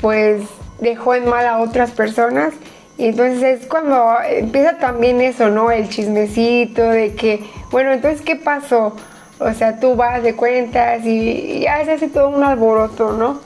[0.01, 0.43] pues
[0.81, 2.53] dejó en mal a otras personas.
[2.99, 5.71] Y entonces es cuando empieza también eso, ¿no?
[5.71, 8.95] El chismecito de que, bueno, entonces, ¿qué pasó?
[9.39, 13.41] O sea, tú vas de cuentas y, ya se hace todo un alboroto, ¿no?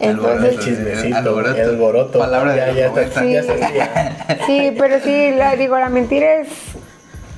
[0.00, 1.56] Entonces, El chismecito, Alboroto.
[1.56, 2.18] el alboroto.
[2.18, 4.26] Palabra ya, de ya, se hacía.
[4.46, 6.48] Sí, pero sí, la, digo, la mentira es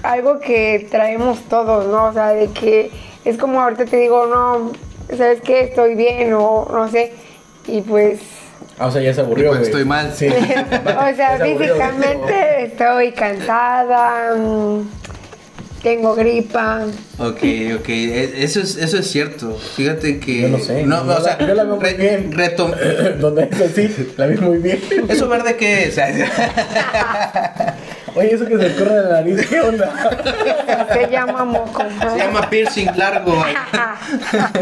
[0.03, 2.07] algo que traemos todos, ¿no?
[2.07, 2.91] O sea, de que
[3.25, 4.73] es como ahorita te digo, no,
[5.17, 5.61] ¿sabes qué?
[5.61, 7.13] Estoy bien o no sé.
[7.67, 8.21] Y pues,
[8.79, 10.13] Ah, o sea, ya se aburrió, pues estoy mal.
[10.15, 10.27] Sí.
[10.29, 14.81] o sea, físicamente estoy cansada, mm,
[15.83, 16.83] tengo gripa.
[17.19, 17.39] Ok,
[17.81, 19.57] ok, e- eso es, eso es cierto.
[19.77, 20.43] Fíjate que.
[20.43, 20.83] Yo no sé.
[20.85, 22.33] No, Yo o sea, la- yo la veo muy re- bien.
[22.33, 24.81] retom- Donde es así, la vi muy bien.
[25.09, 25.99] ¿Eso verde qué es?
[28.15, 29.93] Oye, eso que se escorre de la nariz, ¿qué onda?
[30.93, 31.83] Se llama moco.
[32.13, 33.45] Se llama piercing largo.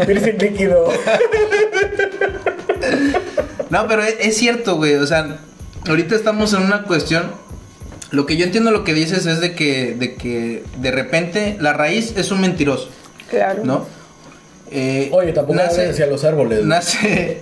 [0.05, 0.89] Piercing líquido.
[3.69, 4.95] No, pero es, es cierto, güey.
[4.95, 5.37] O sea,
[5.87, 7.23] ahorita estamos en una cuestión.
[8.11, 11.73] Lo que yo entiendo lo que dices es de que, de que de repente la
[11.73, 12.89] raíz es un mentiroso,
[13.29, 13.63] Claro.
[13.65, 13.85] ¿no?
[14.71, 16.63] Eh, Oye, tampoco nace, nace hacia los árboles.
[16.65, 17.41] nace,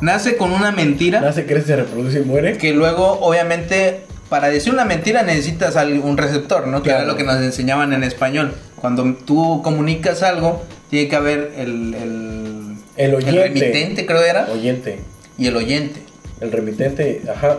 [0.00, 2.58] nace con una mentira Nace, crece, se reproduce y muere.
[2.58, 6.82] que luego, obviamente, para decir una mentira necesitas un receptor, ¿no?
[6.82, 7.04] Que Claro.
[7.04, 8.54] era lo que nos enseñaban en español.
[8.76, 13.42] Cuando tú comunicas algo, tiene que haber el, el, El oyente.
[13.42, 14.98] remitente, creo era, Oyente.
[15.40, 16.00] Y el oyente.
[16.40, 17.58] El remitente, ajá.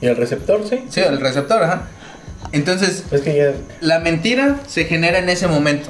[0.00, 0.84] ¿Y el receptor, sí?
[0.88, 1.88] Sí, el receptor, ajá.
[2.52, 3.52] Entonces, Es que ya.
[3.80, 5.88] la mentira se genera en ese momento.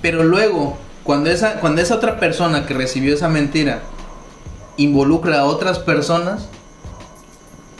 [0.00, 3.80] Pero luego, cuando esa, cuando esa otra persona que recibió esa mentira
[4.76, 6.48] involucra a otras personas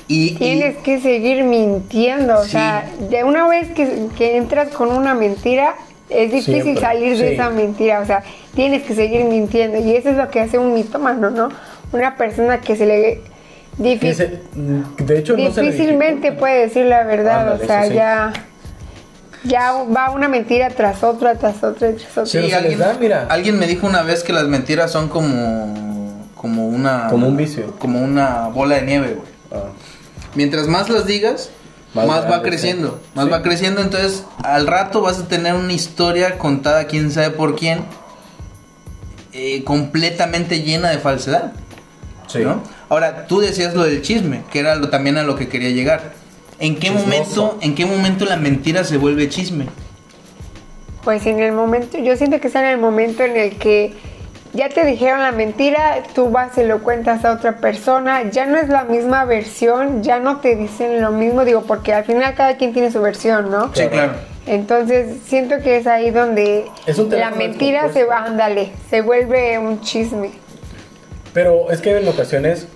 [0.08, 4.90] y, y- Tienes que seguir mintiendo, o sea, de una vez que, que entras con
[4.90, 5.74] una mentira,
[6.10, 8.22] es difícil Siempre, salir de esa mentira, o sea,
[8.54, 11.48] tienes que seguir mintiendo y eso es lo que hace un mitómano, ¿no?
[11.92, 13.20] Una persona que se le
[14.14, 17.86] se- mm, de hecho, no se le difícilmente puede decir la verdad, Ándale, o sea,
[17.86, 17.94] sí.
[17.94, 18.32] ya
[19.44, 22.26] ya va una mentira tras otra, tras otra, y tras otra.
[22.26, 22.38] Sí.
[22.38, 23.26] Alguien, les da, mira.
[23.28, 27.74] alguien me dijo una vez que las mentiras son como como una Como un vicio.
[27.78, 29.28] como una bola de nieve, güey.
[29.62, 29.68] Ah,
[30.34, 31.50] Mientras más las digas,
[31.94, 33.10] Más más, va creciendo, sí.
[33.14, 33.30] más Sí.
[33.30, 37.84] va creciendo, entonces al rato vas a tener una historia contada quién sabe por quién,
[39.32, 41.52] eh, completamente llena de falsedad.
[42.32, 42.44] Sí.
[42.44, 42.62] ¿no?
[42.88, 46.12] Ahora, tú decías lo del chisme, que era lo, también a lo que quería llegar.
[46.58, 47.06] ¿En qué Chismoso.
[47.06, 49.66] momento, en qué momento la mentira se vuelve chisme?
[51.02, 53.92] Pues en el momento, yo siento que está en el momento en el que
[54.52, 58.58] ya te dijeron la mentira, tú vas y lo cuentas a otra persona, ya no
[58.58, 62.56] es la misma versión, ya no te dicen lo mismo, digo, porque al final cada
[62.56, 63.74] quien tiene su versión, ¿no?
[63.74, 64.12] Sí, claro.
[64.46, 66.66] Entonces siento que es ahí donde
[67.10, 70.30] la mentira se va, ándale, se vuelve un chisme.
[71.32, 72.66] Pero es que en ocasiones,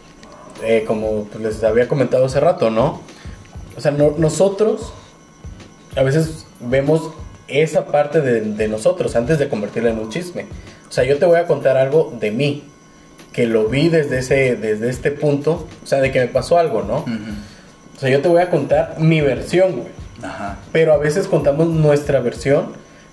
[0.64, 3.01] eh, como pues, les había comentado hace rato, ¿no?
[3.77, 4.92] O sea, no- nosotros
[5.97, 7.11] a veces vemos
[7.49, 10.47] esa parte de, de nosotros antes de convertirla en un chisme.
[10.88, 12.64] O sea, yo te voy a contar algo de mí,
[13.33, 16.83] que lo vi desde, ese, desde este punto, o sea, de que me pasó algo,
[16.83, 17.05] ¿no?
[17.97, 19.88] O sea, yo te voy a contar mi versión, güey.
[20.23, 20.59] Ajá.
[20.73, 22.73] Pero a veces contamos nuestra versión,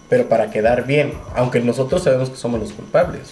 [0.10, 3.32] pero para quedar bien, aunque nosotros sabemos que somos los culpables.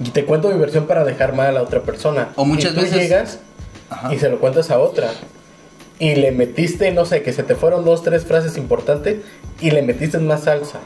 [0.00, 2.28] Y te cuento mi versión para dejar mal a la otra persona.
[2.36, 3.38] O muchas y tú veces- llegas
[3.90, 4.12] Ajá.
[4.14, 5.08] y se lo cuentas a otra.
[5.98, 9.18] Y le metiste, no sé, que se te fueron dos, tres frases importantes
[9.60, 10.78] y le metiste más salsa.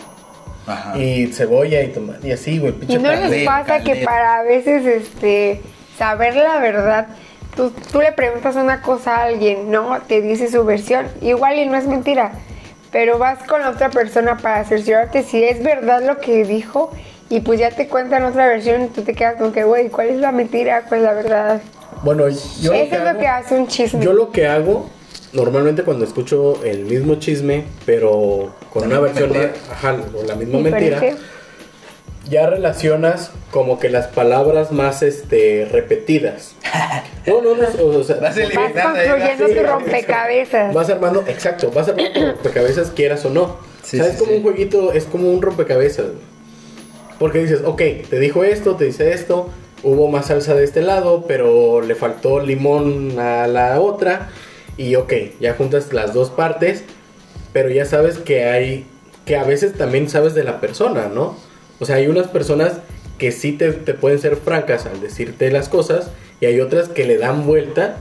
[0.66, 0.98] Ajá.
[0.98, 2.72] Y cebolla y tomate y así, güey.
[2.72, 3.44] Y pinche no les caldero.
[3.46, 5.62] pasa que para a veces este
[5.96, 7.06] saber la verdad,
[7.56, 9.98] tú, tú le preguntas una cosa a alguien, ¿no?
[10.06, 12.32] Te dice su versión, igual y no es mentira,
[12.92, 16.92] pero vas con la otra persona para cerciorarte si es verdad lo que dijo
[17.30, 20.08] y pues ya te cuentan otra versión y tú te quedas con que, güey, ¿cuál
[20.08, 20.82] es la mentira?
[20.88, 21.62] ¿Cuál es la verdad?
[22.02, 24.04] Bueno, yo Eso es lo hago- que hace un chisme.
[24.04, 24.88] Yo lo que hago,
[25.32, 29.52] normalmente cuando escucho el mismo chisme, pero con una versión mentira.
[29.70, 31.00] ajá, o la misma mentira,
[32.30, 36.52] ya relacionas como que las palabras más este repetidas.
[37.26, 37.66] No, no, no,
[37.98, 40.74] o sea, Vas construyendo tu rompecabezas.
[40.74, 43.56] vas armando, exacto, vas armando tu rompecabezas quieras o no.
[43.82, 44.36] Sí, o sea, sí, es como sí.
[44.38, 46.06] un jueguito, es como un rompecabezas.
[47.18, 49.48] Porque dices, ok, te dijo esto, te dice esto,
[49.82, 54.30] hubo más salsa de este lado, pero le faltó limón a la otra.
[54.76, 56.84] Y ok, ya juntas las dos partes,
[57.52, 58.86] pero ya sabes que hay,
[59.24, 61.36] que a veces también sabes de la persona, ¿no?
[61.80, 62.74] O sea, hay unas personas
[63.18, 67.04] que sí te, te pueden ser francas al decirte las cosas y hay otras que
[67.04, 67.96] le dan vuelta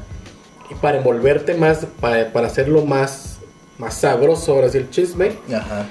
[0.70, 3.40] y para envolverte más, para, para hacerlo más,
[3.80, 5.32] más sabroso, ahora sí el chisme.
[5.52, 5.88] Ajá.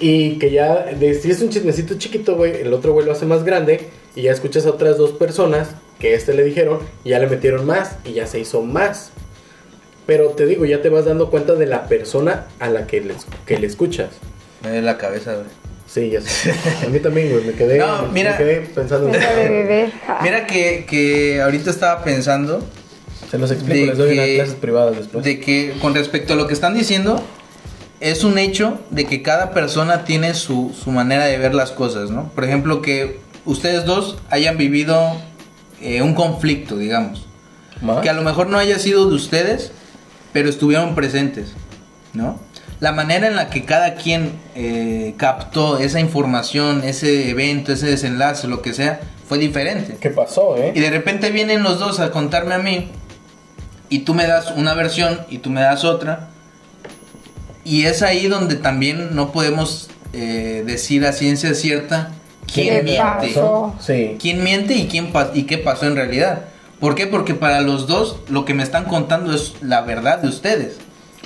[0.00, 3.26] Y que ya, de- si es un chismecito chiquito, güey, el otro güey lo hace
[3.26, 3.88] más grande.
[4.16, 7.66] Y ya escuchas a otras dos personas que este le dijeron, y ya le metieron
[7.66, 9.10] más, y ya se hizo más.
[10.06, 13.14] Pero te digo, ya te vas dando cuenta de la persona a la que le,
[13.46, 14.08] que le escuchas.
[14.62, 15.46] Me duele la cabeza, güey.
[15.86, 16.52] Sí, ya sé.
[16.86, 18.32] A mí también, güey, me quedé, No, mira.
[18.32, 19.92] me quedé pensando en Deja de beber.
[20.22, 22.60] Mira que, que ahorita estaba pensando
[23.30, 25.24] Se los explico, les doy unas que- clases privadas después.
[25.24, 27.22] de que con respecto a lo que están diciendo,
[28.00, 32.10] es un hecho de que cada persona tiene su, su manera de ver las cosas,
[32.10, 32.30] ¿no?
[32.34, 35.16] Por ejemplo, que ustedes dos hayan vivido
[35.80, 37.26] eh, un conflicto, digamos.
[37.82, 38.00] ¿Más?
[38.00, 39.72] Que a lo mejor no haya sido de ustedes,
[40.32, 41.52] pero estuvieron presentes,
[42.12, 42.38] ¿no?
[42.80, 48.48] La manera en la que cada quien eh, captó esa información, ese evento, ese desenlace,
[48.48, 49.98] lo que sea, fue diferente.
[50.00, 50.72] ¿Qué pasó, eh?
[50.74, 52.90] Y de repente vienen los dos a contarme a mí
[53.90, 56.30] y tú me das una versión y tú me das otra.
[57.64, 62.12] Y es ahí donde también no podemos eh, decir a ciencia cierta
[62.52, 63.34] quién ¿Qué miente.
[63.80, 64.16] Sí.
[64.20, 66.46] ¿Quién miente y, quién pa- y qué pasó en realidad?
[66.80, 67.06] ¿Por qué?
[67.06, 70.78] Porque para los dos lo que me están contando es la verdad de ustedes.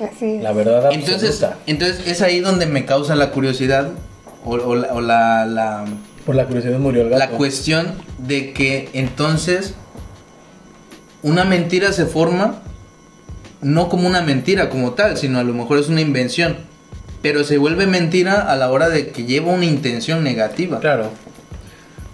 [0.02, 0.38] Así.
[0.40, 1.12] La verdad absoluta.
[1.12, 3.90] Entonces, entonces es ahí donde me causa la curiosidad
[4.44, 5.84] o, o la- o la- la,
[6.26, 7.20] Por la curiosidad murió el gato.
[7.20, 9.74] la cuestión de que entonces
[11.22, 12.60] una mentira se forma
[13.64, 16.58] no como una mentira como tal, sino a lo mejor es una invención,
[17.22, 20.78] pero se vuelve mentira a la hora de que lleva una intención negativa.
[20.80, 21.10] Claro.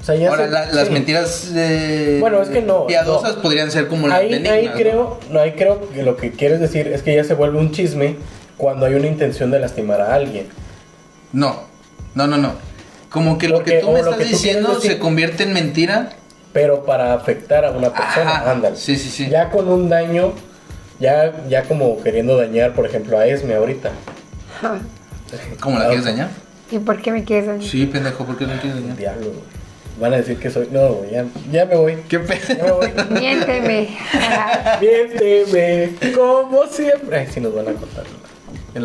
[0.00, 3.42] O sea, ya Ahora se- la- las mentiras eh, Bueno, es que no, piadosas no.
[3.42, 6.58] podrían ser como las ahí, benignas, ahí creo, no, ahí creo que lo que quieres
[6.60, 8.16] decir es que ya se vuelve un chisme
[8.56, 10.46] cuando hay una intención de lastimar a alguien.
[11.32, 11.64] No,
[12.14, 12.54] no, no, no.
[13.10, 16.10] Como que lo que tú me estás diciendo decir- se convierte en mentira.
[16.52, 18.76] Pero para afectar a una persona, Ajá, ándale.
[18.76, 19.28] sí, sí, sí.
[19.28, 20.32] Ya con un daño,
[21.00, 23.90] ya, ya como queriendo dañar, por ejemplo, a Esme ahorita.
[25.60, 26.28] ¿Cómo la quieres dañar?
[26.70, 27.64] ¿Y por qué me quieres dañar?
[27.64, 28.96] Sí, pendejo, ¿por qué no quieres dañar?
[28.96, 29.60] Diablo, güey.
[30.00, 30.68] Van a decir que soy.
[30.70, 31.96] No, güey, ya, ya me voy.
[32.08, 32.92] ¿Qué Ya me voy.
[33.10, 33.98] Miénteme.
[34.80, 37.18] Miénteme, como siempre.
[37.18, 38.04] Ay, sí nos van a contar.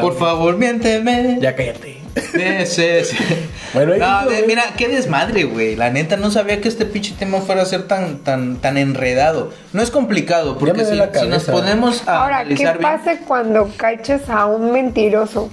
[0.01, 1.37] Por favor, miénteme.
[1.41, 1.97] Ya cállate.
[2.15, 3.17] Sí, sí, sí.
[3.73, 5.75] Bueno, ahí No, de- mira, qué desmadre, güey.
[5.75, 9.51] La neta, no sabía que este pinche tema fuera a ser tan, tan, tan enredado.
[9.73, 10.95] No es complicado, porque si,
[11.27, 15.49] nos ponemos a Ahora, ¿qué bien- pasa cuando cachas a un mentiroso?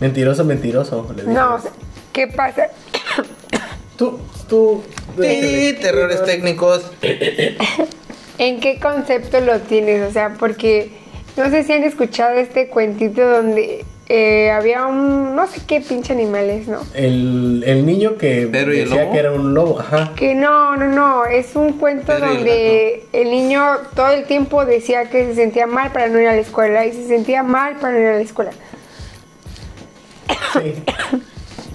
[0.00, 1.06] Mentiroso, mentiroso.
[1.14, 1.34] le dije.
[1.34, 1.70] No, o sea,
[2.14, 2.68] ¿qué pasa?
[3.96, 4.82] Tú, tú.
[5.20, 6.90] Sí, terrores técnicos.
[8.38, 10.08] ¿En qué concepto lo tienes?
[10.08, 10.90] O sea, porque
[11.36, 16.12] no sé si han escuchado este cuentito donde eh, había un, no sé qué pinche
[16.12, 16.80] animales, ¿no?
[16.94, 19.12] El, el niño que Pedro y el decía lobo.
[19.12, 20.12] que era un lobo, ajá.
[20.16, 23.64] Que no, no, no, es un cuento Pedro y el donde el niño
[23.94, 26.92] todo el tiempo decía que se sentía mal para no ir a la escuela y
[26.92, 28.50] se sentía mal para no ir a la escuela.
[30.52, 30.82] Sí.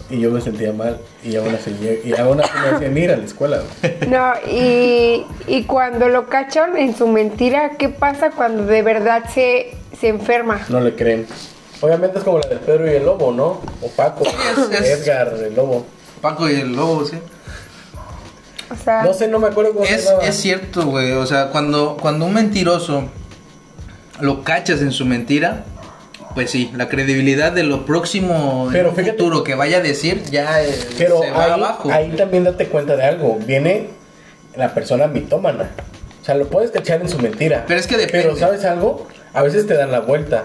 [0.10, 3.18] Y yo me sentía mal y aún así, y aún así me hacían ir a
[3.18, 3.60] la escuela.
[3.82, 4.10] güey.
[4.10, 9.76] No, y, y cuando lo cachan en su mentira, ¿qué pasa cuando de verdad se,
[10.00, 10.62] se enferma?
[10.70, 11.28] No le creen.
[11.82, 13.62] Obviamente es como la del Pedro y el lobo, ¿no?
[13.82, 14.24] O Paco,
[14.72, 15.86] es- es- Edgar, el lobo.
[16.22, 17.18] Paco y el lobo, sí.
[18.72, 21.12] O sea, No sé, no me acuerdo cómo Es, es cierto, güey.
[21.14, 23.04] O sea, cuando, cuando un mentiroso
[24.20, 25.64] lo cachas en su mentira,
[26.38, 30.62] pues sí, la credibilidad de lo próximo Pero fíjate- futuro que vaya a decir ya
[30.62, 30.70] eh,
[31.00, 31.90] Pero se va ahí, abajo.
[31.92, 33.40] ahí también date cuenta de algo.
[33.44, 33.90] Viene
[34.56, 35.72] la persona mitómana.
[36.22, 37.64] O sea, lo puedes cachar en su mentira.
[37.68, 38.22] Pero es que depende.
[38.28, 39.08] Pero ¿sabes algo?
[39.34, 40.44] A veces te dan la vuelta.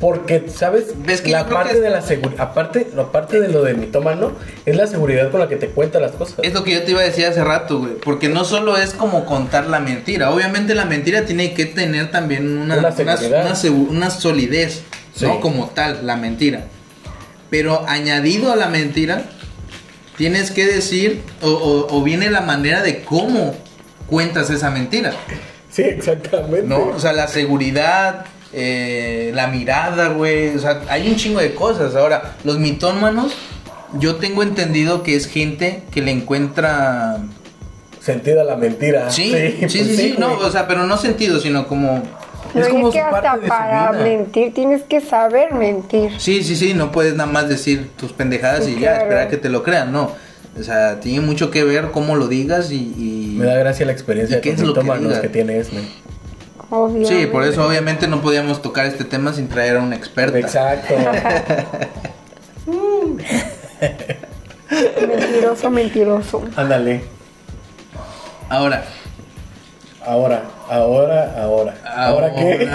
[0.00, 0.94] Porque, ¿sabes?
[1.04, 4.32] Ves que la parte que de la seguridad, aparte, aparte de lo del mitómano,
[4.64, 6.36] es la seguridad con la que te cuenta las cosas.
[6.42, 7.94] Es lo que yo te iba a decir hace rato, güey.
[8.04, 10.30] Porque no solo es como contar la mentira.
[10.30, 13.54] Obviamente la mentira tiene que tener también una, Una una,
[13.90, 14.82] una solidez,
[15.16, 15.24] Sí.
[15.26, 15.40] ¿no?
[15.40, 16.66] Como tal, la mentira.
[17.50, 19.22] Pero añadido a la mentira,
[20.16, 23.54] tienes que decir, o, o- o viene la manera de cómo
[24.06, 25.12] cuentas esa mentira,
[25.70, 26.66] Sí, exactamente.
[26.66, 26.78] ¿no?
[26.88, 30.54] O sea, la seguridad, eh, la mirada, güey.
[30.56, 31.94] O sea, hay un chingo de cosas.
[31.94, 33.32] Ahora, los mitómanos,
[33.98, 37.18] yo tengo entendido que es gente que le encuentra
[38.08, 39.10] Sentido a la mentira.
[39.10, 42.02] Sí, sí, sí, pues sí, no, o sea, pero no sentido, sino como...
[42.54, 46.12] no, es como es que hasta de para mentir tienes que saber mentir.
[46.18, 49.36] Sí, sí, sí, no puedes nada más decir tus pendejadas Sí, y ya, esperar que
[49.36, 50.12] te lo crean, no.
[50.58, 52.76] O sea, tiene mucho que ver cómo lo digas y...
[52.76, 55.80] y- Me da gracia la experiencia ¿Y qué de es lo que que, tiene Esme.
[56.70, 57.08] Obviamente.
[57.08, 60.38] Sí, por eso obviamente no podíamos tocar este tema sin traer a un experta.
[60.38, 60.94] Exacto.
[65.06, 66.42] Mentiroso, mentiroso.
[66.56, 67.00] Ándale.
[68.50, 68.84] Ahora,
[70.08, 71.74] Ahora, ahora, ahora.
[71.84, 72.66] ¿Ahora qué?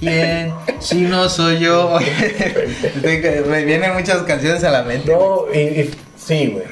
[0.00, 0.52] ¿Quién?
[0.80, 1.96] Si no soy yo.
[3.48, 5.12] me vienen muchas canciones a la mente.
[5.12, 6.64] No, y, y- sí, güey.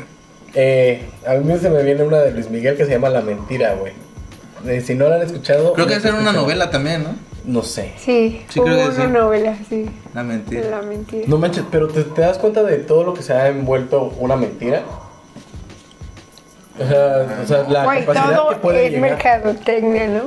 [0.54, 3.74] Eh, a mí se me viene una de Luis Miguel que se llama La Mentira,
[3.74, 3.92] güey.
[4.66, 5.72] Eh, si no la han escuchado.
[5.72, 7.10] Creo que era una novela también, ¿no?
[7.44, 7.92] No sé.
[7.98, 9.06] Sí, creo que una sí.
[9.12, 9.90] novela, sí.
[10.14, 10.68] La mentira.
[10.70, 11.24] La mentira.
[11.28, 14.36] No manches, pero ¿te, te das cuenta de todo lo que se ha envuelto una
[14.36, 14.82] mentira?
[16.80, 19.10] O sea, o sea la Güey, capacidad todo que puede es llegar.
[19.10, 20.20] mercadotecnia, ¿no?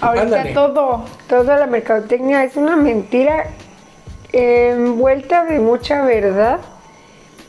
[0.00, 0.52] Ahorita Ándale.
[0.54, 3.46] todo, toda la mercadotecnia es una mentira
[4.32, 6.58] envuelta de mucha verdad,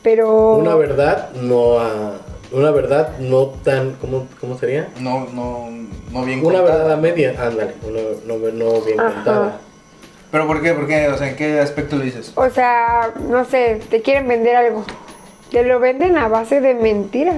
[0.02, 0.54] pero...
[0.56, 2.12] Una verdad no a-
[2.56, 4.88] una verdad no tan ¿cómo, cómo sería?
[5.00, 5.68] No, no,
[6.10, 6.76] no bien Una contada.
[6.78, 9.12] verdad a media, ándale, una no, no bien Ajá.
[9.14, 9.58] contada.
[10.30, 10.72] ¿Pero por qué?
[10.72, 11.08] ¿Por qué?
[11.08, 12.32] O sea, ¿en qué aspecto lo dices?
[12.34, 14.84] O sea, no sé, te quieren vender algo.
[15.50, 17.36] Te lo venden a base de mentiras.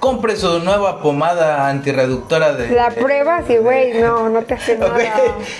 [0.00, 2.70] Compre su nueva pomada antirreductora de...
[2.70, 4.96] La pruebas y, güey, no, no te hace nada.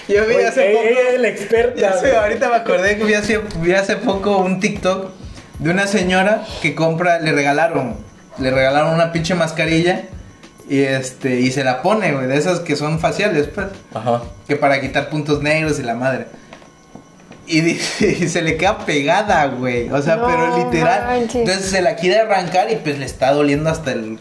[0.08, 1.14] Yo vi hace ella poco...
[1.14, 1.80] es la experta.
[1.80, 5.10] Ya sé, ahorita me acordé que vi hace, vi hace poco un TikTok
[5.58, 7.96] de una señora que compra, le regalaron,
[8.38, 10.02] le regalaron una pinche mascarilla
[10.68, 14.22] y este, y se la pone, güey, de esas que son faciales, pues, Ajá.
[14.48, 16.26] que para quitar puntos negros y la madre.
[17.46, 19.88] Y, dice- y se le queda pegada, güey.
[19.90, 21.04] O sea, No pero literal.
[21.06, 21.36] manches.
[21.36, 24.18] Entonces se la quiere arrancar y pues le está doliendo hasta el,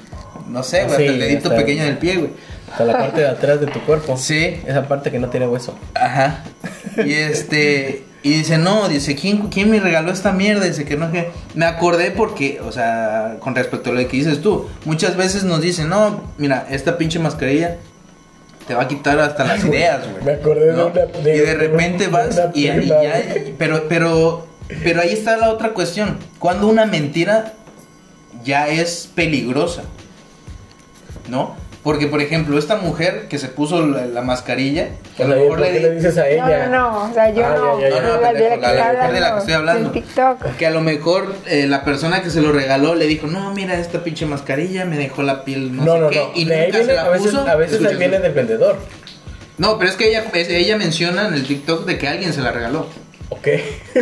[0.47, 2.29] no sé, güey, Sí, hasta el dedito hasta- pequeño del pie, güey.
[2.71, 4.17] Hasta la parte de atrás de tu cuerpo.
[4.17, 4.61] Sí.
[4.67, 5.77] Esa parte que no tiene hueso.
[5.95, 6.43] Ajá.
[7.05, 8.05] Y este.
[8.25, 10.65] Y dice, no, dice, ¿quién, ¿quién me regaló esta mierda?
[10.65, 11.29] Dice que no, que.
[11.53, 15.61] Me acordé porque, o sea, con respecto a lo que dices tú, muchas veces nos
[15.61, 17.77] dicen, no, mira, esta pinche mascarilla
[18.67, 20.23] te va a quitar hasta las ideas, güey.
[20.23, 20.87] Me acordé de ¿no?
[20.87, 23.23] una- de- y de repente una vas y, y ya.
[23.59, 24.47] Pero, pero,
[24.83, 26.17] pero ahí está la otra cuestión.
[26.39, 27.53] Cuando una mentira
[28.43, 29.83] ya es peligrosa,
[31.29, 31.55] ¿no?
[31.85, 35.49] Porque, por ejemplo, esta mujer que se puso la, la mascarilla, que a lo mejor
[35.49, 36.65] ¿Por le le dices a No, ella?
[36.67, 37.79] no, no, o sea, yo Ah, no.
[37.79, 38.01] ya, ya, ya.
[38.01, 39.87] No, no, la de la que la- mujer de la que estoy hablando.
[39.89, 40.55] En TikTok.
[40.57, 43.79] Que a lo mejor eh, la persona que se lo regaló le dijo, no, mira,
[43.79, 46.31] esta pinche mascarilla me dejó la piel, no, No, sé no, qué, no.
[46.33, 47.47] y De ahí nunca viene- se la a veces, puso.
[47.47, 48.77] a veces ahí viene del vendedor.
[49.59, 52.51] No, pero es que ella, ella menciona en el TikTok de que alguien se la
[52.51, 52.87] regaló.
[53.29, 53.47] Ok.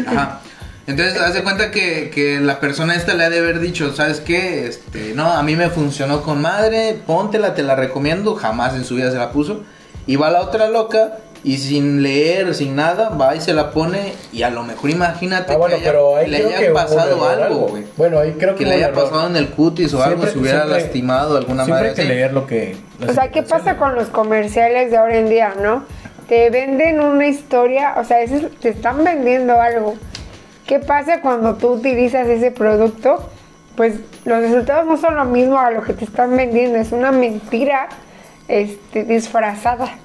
[0.07, 0.39] Ajá.
[0.85, 4.67] Entonces, hace cuenta que, que la persona esta le ha de haber dicho, ¿sabes qué?
[4.67, 8.95] Este, no, a mí me funcionó con madre, póntela, te la recomiendo, jamás en su
[8.95, 9.63] vida se la puso.
[10.07, 14.13] Y va la otra loca y sin leer, sin nada, va y se la pone
[14.33, 16.69] y a lo mejor imagínate Ah, bueno, que haya- pero ahí le creo haya que
[16.71, 17.83] pasado error, algo, güey.
[17.95, 19.03] Bueno, ahí creo que, Que le haya error.
[19.05, 21.95] pasado en el cutis o algo, Siempre- se hubiera siempre- lastimado alguna Siempre madre hay
[21.95, 22.09] que así.
[22.09, 22.75] leer lo que...
[23.07, 25.85] O sea, ¿qué pasa con los comerciales de ahora en día, no?
[26.27, 28.17] te venden una historia, o sea,
[28.61, 29.95] te están vendiendo algo.
[30.73, 33.29] ¿Qué pasa cuando tú utilizas ese producto?
[33.75, 33.93] Pues
[34.25, 37.89] los resultados no son lo mismo a lo que te están vendiendo, es una mentira
[38.47, 39.99] este, disfrazada.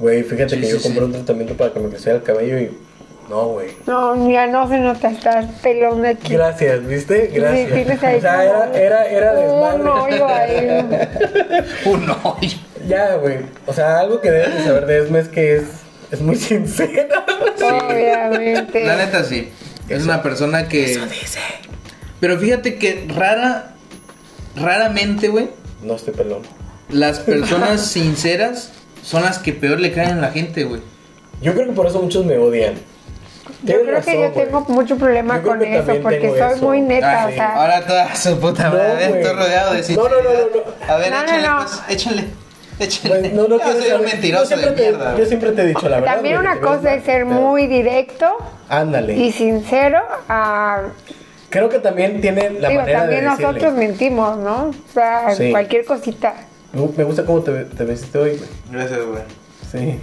[0.00, 1.04] Güey, fíjate Sí, que sí, yo compré sí.
[1.04, 2.76] un tratamiento para que me creciera el cabello y.
[3.30, 3.68] No, güey.
[3.86, 6.32] No, ya no se nota, estás pelón de aquí.
[6.32, 7.30] Gracias, ¿viste?
[7.32, 7.72] Gracias.
[7.72, 9.82] tienes ahí o sea, era, era, era desmadre.
[9.82, 11.04] Un hoyo ahí.
[11.84, 12.58] Un hoyo.
[12.88, 13.36] Ya, güey.
[13.66, 15.64] O sea, algo que debes de saber de Esme es que es,
[16.10, 17.24] es muy sincera.
[17.62, 18.84] Obviamente.
[18.84, 19.52] La neta sí.
[19.88, 20.98] Es una persona que.
[22.20, 23.74] Pero fíjate que rara.
[24.56, 25.50] Raramente, güey.
[25.82, 26.42] No estoy pelón.
[26.90, 28.72] Las personas sinceras
[29.02, 30.80] son las que peor le caen a la gente, güey.
[31.40, 32.74] Yo creo que por eso muchos me odian.
[33.62, 36.64] Yo creo que yo tengo mucho problema con eso, porque soy eso.
[36.64, 37.34] muy neta, Ah, o sí.
[37.34, 37.54] sea.
[37.56, 39.08] Ahora toda su puta No, madre.
[39.08, 39.20] güey.
[39.22, 40.46] Estoy rodeado de No, no, no, sinceridad.
[40.54, 40.92] no, no.
[40.92, 41.56] A ver, No, no, échale, no.
[41.58, 41.80] pues.
[41.88, 42.24] Échale.
[42.80, 43.28] Échale.
[43.32, 45.16] No, no Yo soy un mentiroso de te, mierda.
[45.18, 46.14] Yo siempre te he dicho la verdad.
[46.14, 48.26] También una cosa es ser muy directo
[48.68, 49.16] Ándale.
[49.16, 50.00] y sincero.
[50.28, 50.82] a
[51.50, 53.46] Creo que también tiene la digo, manera también de decirle.
[53.46, 54.64] nosotros mentimos, ¿no?
[54.68, 55.50] O sea, Sí.
[55.50, 56.34] cualquier cosita.
[56.72, 58.50] Me gusta cómo te, te vestiste hoy, güey.
[58.70, 59.22] Gracias, güey.
[59.72, 59.98] Sí.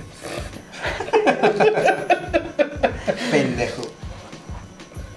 [3.32, 3.82] Pendejo.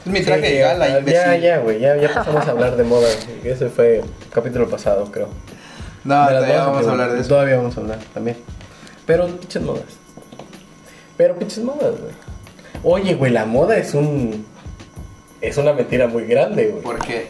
[0.05, 1.21] Es mi traje Sí, de gala, ya, imbécil.
[1.23, 1.81] Ya, ya, güey.
[1.81, 3.09] Ya, ya pasamos a hablar de moda.
[3.45, 5.29] Ese fue el capítulo pasado, creo.
[6.05, 7.29] No, todavía vamos a hablar de eso.
[7.31, 8.37] Todavía vamos a hablar también.
[9.07, 9.85] Pero pinches modas.
[11.17, 12.13] Pero pinches modas, güey.
[12.85, 14.47] Oye, güey, la moda es un.
[15.41, 16.83] Es una mentira muy grande, güey.
[16.83, 17.27] ¿Por qué?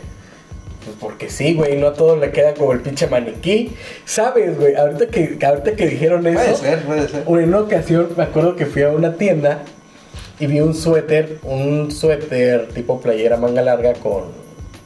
[0.85, 3.75] Pues porque sí, güey, no a todo le queda como el pinche maniquí.
[4.07, 4.75] ¿Sabes, güey?
[4.75, 6.39] Ahorita que, ahorita que dijeron eso.
[6.39, 7.25] Puede ser, puede ser.
[7.27, 9.63] En una ocasión me acuerdo que fui a una tienda
[10.41, 14.25] y vi un suéter, un suéter tipo playera manga larga con,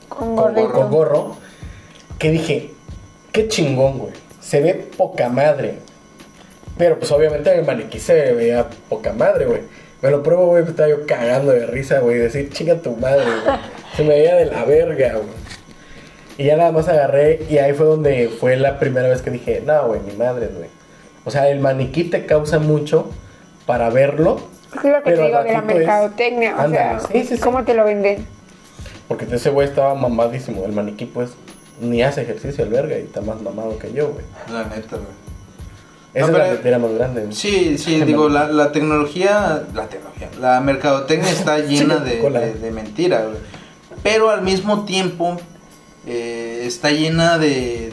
[0.08, 0.72] Con con, gorrito.
[0.72, 1.36] con gorro.
[2.18, 2.70] Que dije,
[3.30, 4.12] qué chingón, güey.
[4.40, 5.74] Se ve poca madre.
[6.76, 9.60] Pero pues obviamente el maniquí se veía poca madre, güey.
[10.02, 12.18] Me lo pruebo, güey, estaba yo cagando de risa, güey.
[12.18, 13.56] Decir, chinga tu madre, güey.
[13.96, 15.28] Se me veía de la verga, güey.
[16.38, 19.62] Y ya nada más agarré y ahí fue donde fue la primera vez que dije,
[19.64, 20.68] no, güey, mi madre, güey.
[21.24, 23.10] O sea, el maniquí te causa mucho
[23.66, 24.40] para verlo,
[24.74, 26.56] Es lo que Pero te digo de la ratito es- mercadotecnia.
[26.56, 27.42] O Ándale, sea, sí, sí, sí.
[27.42, 28.26] ¿cómo te lo venden?
[29.08, 30.64] porque ese güey estaba mamadísimo.
[30.64, 31.32] El maniquí, pues,
[31.82, 34.24] ni hace ejercicio el verga y está más mamado que yo, güey.
[34.50, 35.21] La neta, güey.
[36.14, 37.26] Esa No, es la pero- más grande.
[37.32, 42.70] Sí, sí, digo, la, la tecnología, la tecnología, la mercadotecnia está llena de, de, de
[42.70, 43.38] mentira, güey.
[44.02, 45.38] Pero al mismo tiempo
[46.06, 47.92] eh, está llena de,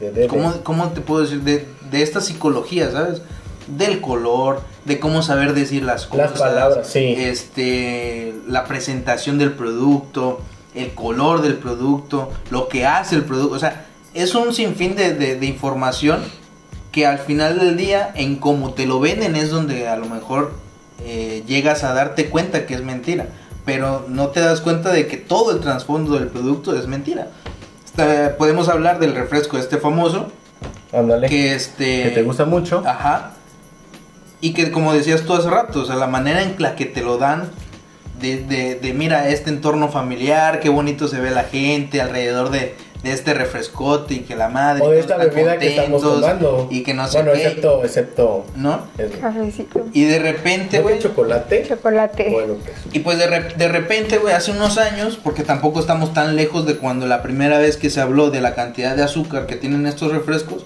[0.00, 1.40] de ¿cómo, cómo te puedo decir?
[1.42, 3.22] De, de esta psicología, ¿sabes?
[3.68, 6.32] Del color, de cómo saber decir las cosas.
[6.32, 7.14] Las palabras, sí.
[7.16, 10.40] Este, la presentación del producto,
[10.74, 13.54] el color del producto, lo que hace el producto.
[13.54, 16.20] O sea, es un sinfín de información
[16.96, 20.54] que al final del día, en cómo te lo venden, es donde a lo mejor
[21.04, 23.26] eh, llegas a darte cuenta que es mentira.
[23.66, 27.28] Pero no te das cuenta de que todo el trasfondo del producto es mentira.
[28.38, 30.32] Podemos hablar del refresco este famoso,
[30.90, 31.28] Ándale.
[31.28, 32.04] que este...
[32.04, 32.82] Que te gusta mucho.
[32.86, 33.32] Ajá.
[34.40, 37.02] Y que como decías tú hace rato, o sea, la manera en la que te
[37.02, 37.50] lo dan,
[38.18, 42.74] de, de, de, mira este entorno familiar, qué bonito se ve la gente alrededor de,
[43.06, 44.82] de este refrescote y que la madre...
[44.84, 46.68] o de esta bebida que estamos tomando.
[46.70, 48.46] Y que no sé Bueno, qué, excepto, excepto.
[48.56, 48.80] ¿no?
[49.20, 49.86] Cafecito.
[49.92, 50.98] Y de repente, ¿No que güey...
[50.98, 51.64] chocolate?
[51.68, 52.30] Chocolate.
[52.30, 52.76] Bueno, pues.
[52.92, 56.66] Y pues de, re- de repente, güey, hace unos años, porque tampoco estamos tan lejos
[56.66, 59.86] de cuando la primera vez que se habló de la cantidad de azúcar que tienen
[59.86, 60.64] estos refrescos.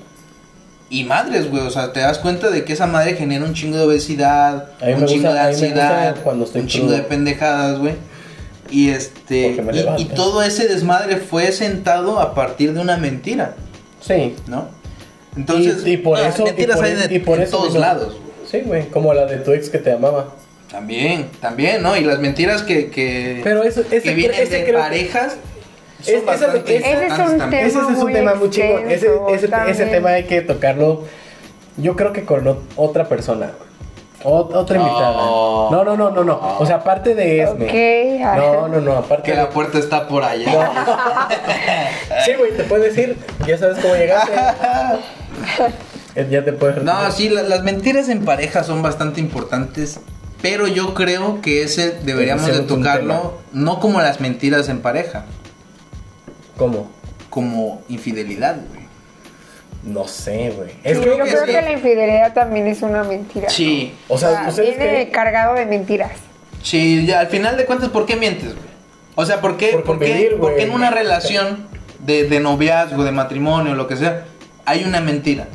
[0.92, 3.76] Y madres, güey, o sea, te das cuenta de que esa madre genera un chingo
[3.76, 6.96] de obesidad, un chingo gusta- de ansiedad, un chingo crudo.
[6.96, 7.94] de pendejadas, güey.
[8.70, 9.56] Y este,
[9.98, 13.54] y- y, todo ese desmadre fue sentado a partir de una mentira,
[14.00, 14.34] Sí.
[14.46, 14.68] ¿no?
[15.36, 16.44] Entonces, y, y por ah, eso.
[16.46, 18.14] y por, hay de y por en eso todos lados.
[18.20, 18.30] güey.
[18.50, 18.88] Sí, güey.
[18.88, 20.34] Como la de tu ex que te amaba.
[20.70, 21.96] También, también, ¿no?
[21.96, 25.36] Y las mentiras que, que, Pero eso, ese, que vienen ese de creo que- parejas
[26.00, 27.66] Es- ese es un también.
[27.66, 28.90] Ese, ese es un tema muy chingón.
[28.90, 31.04] Ese, ese, ese tema hay que tocarlo.
[31.76, 33.50] Yo creo que con otra persona.
[34.24, 34.82] Otra No.
[34.86, 35.12] invitada.
[35.70, 36.56] No, no, no, no, no.
[36.58, 37.64] O sea, aparte de Esme.
[37.66, 38.36] Ok, ajá.
[38.36, 40.70] No, no, no, aparte Que de- la puerta está por allá.
[42.24, 43.16] Sí, güey, te puedes decir.
[43.46, 44.32] Ya sabes cómo llegaste.
[46.30, 50.00] Ya te puedes No, sí, la- las mentiras en pareja son bastante importantes,
[50.42, 55.24] pero yo creo que ese deberíamos de tocarlo no como las mentiras en pareja,
[56.58, 56.90] ¿Cómo?
[57.30, 58.79] como infidelidad, güey.
[59.82, 60.70] No sé, güey.
[60.70, 63.48] Sí, Es yo que, creo que creo que la infidelidad también es una mentira.
[63.48, 66.12] Sí, o sea, viene creen- cargado de mentiras.
[66.62, 68.68] sí, ya al final de cuentas, ¿por qué mientes, güey?
[69.14, 71.66] O sea, ¿por qué, Por por qué- por en una relación
[72.00, 74.24] de, de noviazgo, de matrimonio, lo que sea,
[74.66, 75.46] hay una mentira?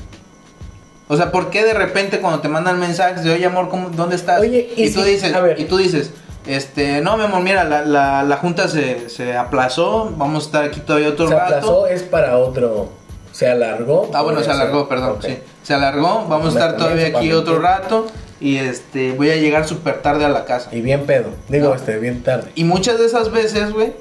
[1.07, 4.15] O sea, ¿por qué de repente cuando te mandan mensajes de, oye, amor, ¿cómo, ¿dónde
[4.15, 4.41] estás?
[4.41, 5.59] Oye, y tú si- dices, a ver.
[5.59, 6.11] y tú dices,
[6.47, 10.63] este, no, mi amor, mira, la, la, la junta se, se aplazó, vamos a estar
[10.63, 11.45] aquí todavía otro Se rato.
[11.55, 12.89] aplazó es para otro.
[13.35, 14.09] Se alargó.
[14.13, 14.87] Ah, bueno, se alargó, ser.
[14.87, 15.37] perdón, sí.
[15.61, 18.07] Se alargó, vamos a estar todavía aquí otro rato
[18.39, 20.69] y este, voy a llegar súper tarde a la casa.
[20.73, 21.31] Y bien pedo.
[21.49, 21.75] Digo, No.
[21.75, 22.49] este, bien tarde.
[22.55, 23.91] Y muchas de esas veces, güey,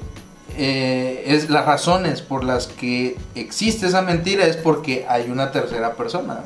[0.57, 5.95] eh, es las razones por las que existe esa mentira es porque hay una tercera
[5.95, 6.39] persona,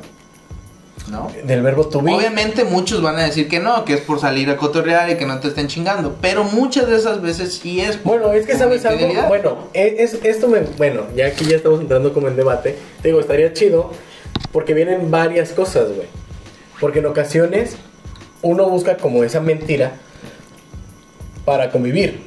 [1.10, 1.30] ¿no?
[1.44, 2.12] Del verbo to be.
[2.14, 5.26] Obviamente muchos van a decir que no, que es por salir a cotorrear y que
[5.26, 8.56] no te estén chingando, pero muchas de esas veces sí es por Bueno, es que
[8.56, 9.06] sabes algo.
[9.28, 10.60] Bueno, e- es, esto me.
[10.60, 12.76] Bueno, ya aquí ya estamos entrando como en debate.
[13.02, 13.90] Te digo, estaría chido
[14.52, 16.08] porque vienen varias cosas, güey.
[16.80, 17.76] Porque en ocasiones
[18.42, 19.92] uno busca como esa mentira
[21.44, 22.20] para convivir,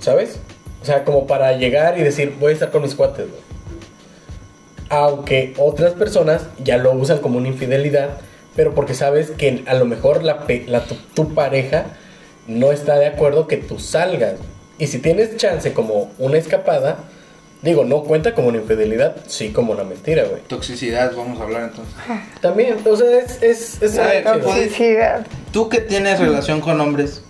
[0.00, 0.38] ¿sabes?
[0.82, 3.43] O sea, como para llegar y decir, voy a estar con mis cuates, güey.
[4.94, 8.10] Aunque otras personas ya lo usan como una infidelidad,
[8.54, 10.44] pero porque sabes que a lo mejor la,
[10.86, 11.86] tu, tu pareja
[12.46, 14.34] no está de acuerdo que tú salgas.
[14.78, 16.98] Y si tienes chance como una escapada,
[17.62, 20.42] digo, no cuenta como una infidelidad, sí como una mentira, güey.
[20.42, 21.94] Toxicidad, vamos a hablar entonces.
[22.40, 23.80] También, entonces es...
[23.80, 24.32] es, es A ver, chido.
[24.34, 25.26] pues, Toxicidad.
[25.52, 27.24] Tú que tienes relación con hombres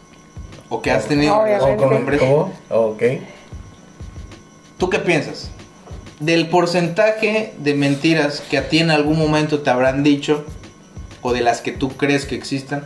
[0.69, 1.65] o que has tenido Obviamente.
[1.65, 2.53] relación con hombres, ¿Cómo?
[2.71, 3.03] Ok.
[4.77, 5.51] ¿tú qué piensas?
[6.21, 10.45] Del porcentaje de mentiras que a ti en algún momento te habrán dicho
[11.23, 12.85] o de las que tú crees que existan,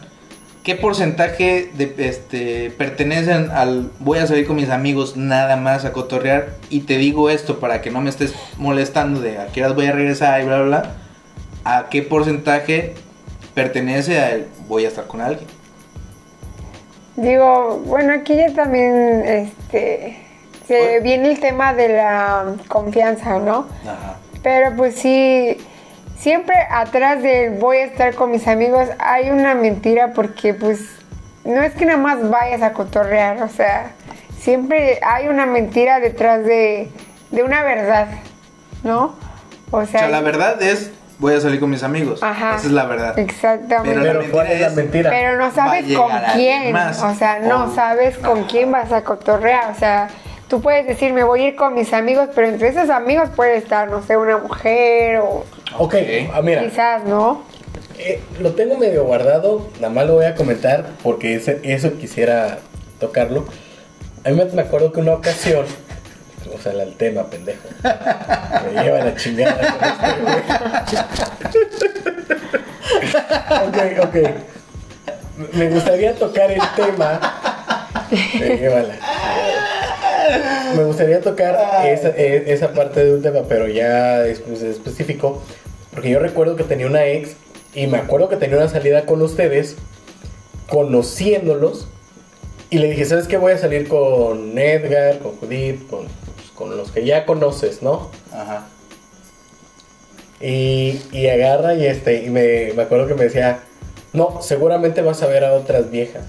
[0.62, 5.92] ¿qué porcentaje de este pertenecen al voy a salir con mis amigos nada más a
[5.92, 9.86] cotorrear y te digo esto para que no me estés molestando de a qué voy
[9.86, 10.94] a regresar y bla bla bla?
[11.64, 12.94] ¿A qué porcentaje
[13.54, 15.48] pertenece al voy a estar con alguien?
[17.16, 20.16] Digo, bueno, aquí ya también este,
[20.68, 23.66] se viene el tema de la confianza, ¿no?
[23.82, 24.16] Ajá.
[24.42, 25.56] Pero pues sí,
[26.18, 30.80] siempre atrás del voy a estar con mis amigos hay una mentira porque pues
[31.44, 33.90] no es que nada más vayas a cotorrear, o sea,
[34.38, 36.90] siempre hay una mentira detrás de,
[37.30, 38.06] de una verdad,
[38.84, 39.16] ¿no?
[39.70, 42.22] O O sea, sea, la verdad es voy a salir con mis amigos.
[42.22, 42.56] Ajá.
[42.56, 43.18] Esa es la verdad.
[43.18, 43.98] Exactamente.
[44.00, 45.10] Pero Pero ¿cuál mentira es la mentira?
[45.10, 46.72] Pero no sabes con quién.
[46.72, 47.02] más.
[47.02, 48.46] O sea, no O- sabes con Ajá.
[48.48, 49.72] quién vas a cotorrear.
[49.72, 50.08] O sea,
[50.48, 53.56] tú puedes decir, me voy a ir con mis amigos, pero entre esos amigos puede
[53.56, 55.44] estar, no sé, una mujer o
[55.78, 55.94] Ok,
[56.32, 56.62] ah, mira.
[56.62, 57.42] quizás, ¿no?
[57.98, 62.58] Eh, lo tengo medio guardado, nada más lo voy a comentar porque ese- eso quisiera
[63.00, 63.44] tocarlo.
[64.24, 65.66] A mí me, acuerdo que una ocasión,
[66.54, 69.56] o sea, el tema, pendejo, me lleva la chingada.
[69.78, 70.36] con este, güey.
[73.98, 74.16] ok, ok.
[75.54, 77.20] Me gustaría tocar el tema.
[78.10, 79.67] Me lleva la chingada.
[80.76, 85.42] Me gustaría tocar esa, e- esa parte de un tema, pero ya es pues, específico.
[85.92, 87.30] Porque yo recuerdo que tenía una ex
[87.74, 89.76] y me acuerdo que tenía una salida con ustedes,
[90.68, 91.88] conociéndolos.
[92.70, 93.36] Y le dije, ¿sabes qué?
[93.38, 98.10] Voy a salir con Edgar, con Judith, con, pues, con los que ya conoces, ¿no?
[98.32, 98.66] Ajá.
[100.40, 103.60] Y, y agarra y este, y me, me acuerdo que me decía,
[104.12, 106.24] no, seguramente vas a ver a otras viejas.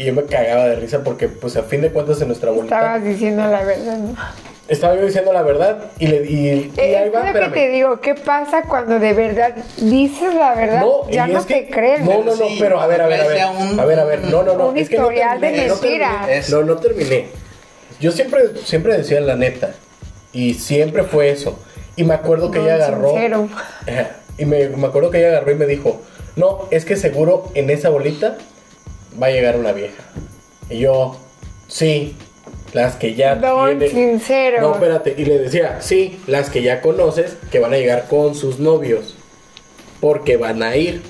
[0.00, 2.74] Y yo me cagaba de risa porque, pues, a fin de cuentas, en nuestra bolita
[2.74, 4.16] Estabas diciendo la verdad, ¿no?
[4.66, 7.68] estaba yo diciendo la verdad y le y, y Eh, ahí va, lo que te
[7.68, 10.82] digo, ¿qué pasa cuando de verdad dices la verdad?
[11.10, 12.06] ya no es que- te creen.
[12.06, 13.40] No, no, no, Sí, pero a ver, a ver, a ver.
[13.78, 14.68] A ver, a ver, no, no, no.
[14.70, 16.48] un es que no historial de no mentiras.
[16.48, 17.26] No, no terminé.
[18.00, 19.74] Yo siempre, siempre decía la neta.
[20.32, 21.58] Y siempre fue eso.
[21.96, 23.12] Y me acuerdo que ella agarró.
[24.38, 26.00] Y me, me acuerdo que ella agarró y me dijo:
[26.36, 28.38] No, es que seguro en esa bolita
[29.20, 30.02] va a llegar una vieja.
[30.68, 31.16] Y yo,
[31.68, 32.16] sí,
[32.72, 33.34] las que ya.
[33.36, 34.60] Don tiene- sincero.
[34.60, 35.14] No, espérate.
[35.16, 39.16] Y le decía: Sí, las que ya conoces que van a llegar con sus novios.
[40.00, 41.02] Porque van a ir.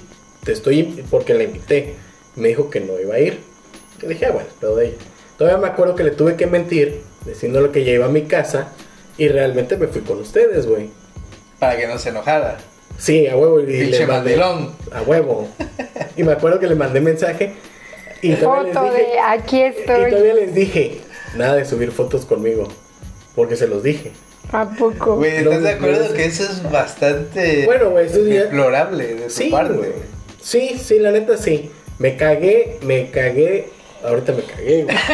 [0.44, 1.04] Te estoy.
[1.10, 1.94] Porque la invité.
[2.36, 3.40] Me dijo que no iba a ir.
[4.00, 4.96] Que dije, ah, bueno, pero de ella.
[5.36, 7.02] Todavía me acuerdo que le tuve que mentir.
[7.26, 8.72] Diciéndole que ya iba a mi casa.
[9.18, 10.88] Y realmente me fui con ustedes, güey.
[11.58, 12.56] Para que no se enojara.
[12.98, 13.60] Sí, a huevo.
[13.60, 14.36] Y Pinche le mandé.
[14.36, 14.74] mandilón.
[14.92, 15.48] A huevo.
[16.16, 17.52] Y me acuerdo que le mandé mensaje.
[18.22, 19.10] Y todavía Foto les dije.
[19.12, 20.10] de aquí Y estoy.
[20.10, 21.00] todavía les dije.
[21.36, 22.68] Nada de subir fotos conmigo.
[23.34, 24.12] Porque se los dije.
[24.52, 25.16] ¿A poco?
[25.16, 29.14] Güey, ¿estás No, de acuerdo no, que eso es bastante Bueno, güey, eso ya- deplorable
[29.14, 29.90] de Sí, parte, güey.
[29.90, 30.02] güey?
[30.42, 31.70] Sí, sí, la neta sí.
[31.98, 33.68] Me cagué, me cagué.
[34.04, 34.96] Ahorita me cagué, güey.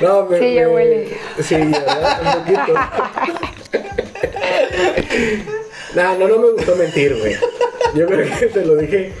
[0.00, 1.08] No, me, Sí, ya me- huele.
[1.42, 2.20] Sí, ¿verdad?
[2.38, 2.74] Un poquito.
[5.94, 7.36] No, no, no me gustó mentir, güey.
[7.94, 9.12] Yo creo que te lo dije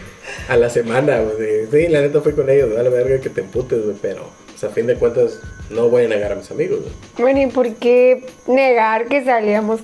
[0.48, 1.66] a la semana, güey.
[1.70, 3.96] Sí, la neta fui con ellos, vale verga que te emputes, güey.
[4.00, 5.40] Pero, pues, a fin de cuentas,
[5.70, 6.92] no voy a negar a mis amigos, güey.
[7.18, 9.80] Bueno, ¿y por qué negar que salíamos?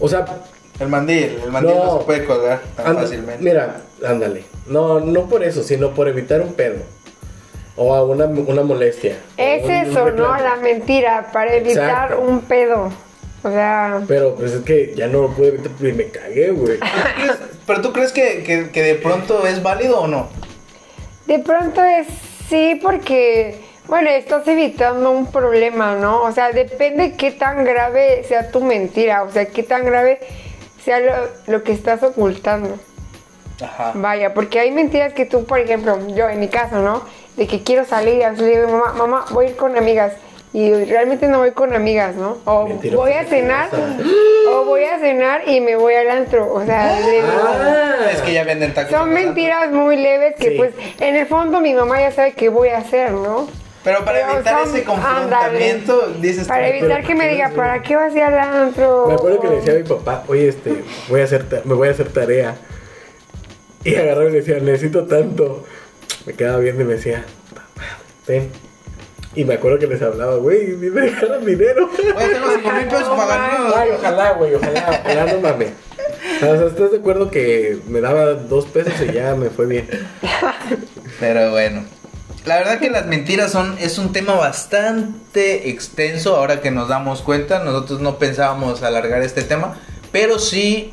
[0.00, 0.24] O sea,
[0.80, 3.42] El mandil, el mandil no, se puede colgar tan fácilmente.
[3.42, 4.44] Mira, ándale.
[4.68, 6.76] No, no por eso, sino por evitar un pedo.
[7.74, 9.16] O a una, una molestia.
[9.36, 10.36] Es un- un eso, ¿no?
[10.36, 12.20] La mentira, para evitar Exacto.
[12.20, 12.92] un pedo.
[13.42, 16.78] O sea, Pero pues es que ya no lo pude evitar y me cagué, güey.
[17.68, 20.28] Pero tú crees que, que, que de pronto es válido o no?
[21.28, 22.08] de pronto es
[22.48, 26.22] sí porque, bueno, estás evitando un problema, ¿no?
[26.22, 30.20] O sea, depende qué tan grave sea tu mentira, o sea, qué tan grave
[30.82, 31.12] sea lo,
[31.46, 32.78] lo que estás ocultando.
[33.62, 33.92] Ajá.
[33.94, 37.02] Vaya, porque hay mentiras que tú, por ejemplo, yo en mi caso, ¿no?
[37.36, 40.14] De que quiero salir, así le digo, mamá, mamá, voy a ir con amigas.
[40.52, 42.38] Y realmente no voy con amigas, ¿no?
[42.46, 43.68] O Mentira voy a cenar,
[44.50, 46.52] o voy a cenar y me voy al antro.
[46.52, 48.90] O sea, digo, Ah, Es que ya venden tacos.
[48.92, 50.54] son mentiras muy leves que Sí.
[50.56, 53.46] pues en el fondo mi mamá ya sabe qué voy a hacer, ¿no?
[53.84, 57.80] Pero para Pero evitar son- ese confrontamiento, dices tú, Para evitar que me diga, ¿para
[57.82, 59.06] qué vas a ir al antro?
[59.06, 61.88] Me acuerdo que le decía a mi papá, oye, este, voy a hacer me voy
[61.88, 62.56] a hacer tarea.
[63.84, 65.64] Y agarraba y le decía, necesito tanto.
[66.26, 67.24] Me quedaba viendo y me decía,
[68.26, 68.50] ten.
[69.38, 71.88] Y me acuerdo que les hablaba, güey, me dejaron dinero.
[71.96, 73.72] Oye, tengo 5 mil pesos para ganar.
[73.76, 75.68] Ay, ojalá, güey, ojalá, ojalá no mames.
[76.38, 79.88] O sea, ¿estás de acuerdo que me daba dos pesos y ya me fue bien?
[81.20, 81.84] Pero bueno.
[82.46, 87.22] La verdad que las mentiras son es un tema bastante extenso ahora que nos damos
[87.22, 87.60] cuenta.
[87.60, 89.78] Nosotros no pensábamos alargar este tema,
[90.10, 90.92] pero sí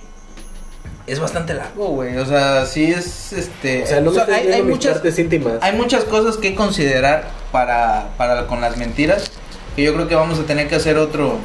[1.08, 2.18] es bastante largo, güey.
[2.18, 5.54] O sea, sí es este O sea, no o sea, viendo mis partes íntimas.
[5.62, 7.30] hay muchas cosas que considerar
[7.66, 9.32] para, para con las mentiras
[9.78, 11.38] que yo creo que vamos a tener que hacer otro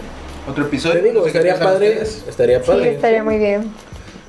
[0.49, 1.01] otro episodio.
[1.03, 2.95] Te digo, No sé estaría padre, estaría Sí, padre.
[2.95, 3.73] estaría muy bien.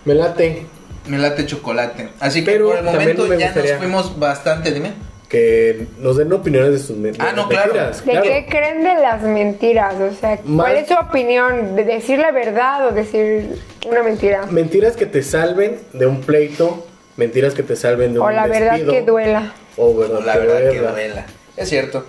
[0.06, 0.68] Me late
[1.08, 2.10] Me late chocolate.
[2.20, 4.92] Así que Pero por el momento me ya gustaría- nos fuimos bastante, dime.
[5.28, 7.74] que nos den opiniones de sus men- Ah, no, claro.
[7.74, 8.28] mentiras, ¿De claro.
[8.28, 9.96] qué creen de las mentiras?
[9.96, 11.76] O sea, ¿cuál Más- es su opinión?
[11.78, 13.58] ¿De decir la verdad o decir
[13.90, 14.46] una mentira?
[14.52, 16.86] Mentiras que te salven de un pleito,
[17.18, 19.54] mentiras que te salven de un O la verdad despido, que duela.
[19.78, 21.26] O verdad, la que verdad que duela.
[21.62, 22.06] Es cierto.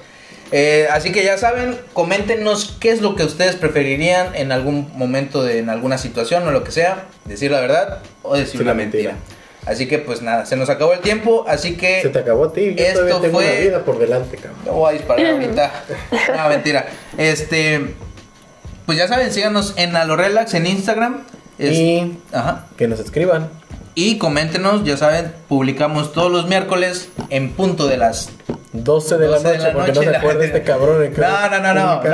[0.54, 5.42] Eh, así que ya saben, coméntenos qué es lo que ustedes preferirían en algún momento,
[5.42, 8.66] de, en alguna situación o lo que sea, decir la verdad o decir Sí, una
[8.72, 9.12] la mentira.
[9.12, 9.32] mentira.
[9.64, 12.52] Así que pues nada, se nos acabó el tiempo, así que Se te acabó a
[12.52, 14.58] ti, yo Esto todavía tengo fue- una vida por delante, cabrón.
[14.66, 15.72] no voy a disparar ahorita.
[16.36, 16.86] No, mentira.
[17.16, 17.94] Este,
[18.84, 21.22] pues ya saben, síganos en Alorelax en Instagram.
[21.58, 22.66] Es- Y Ajá.
[22.76, 23.48] que nos escriban.
[23.94, 28.30] Y coméntenos, ya saben, publicamos todos los miércoles en punto de las
[28.74, 31.04] 12 de la 12 noche, porque no se acuerda este cabrón.
[31.04, 32.02] en No, no, no, no.
[32.02, 32.02] No,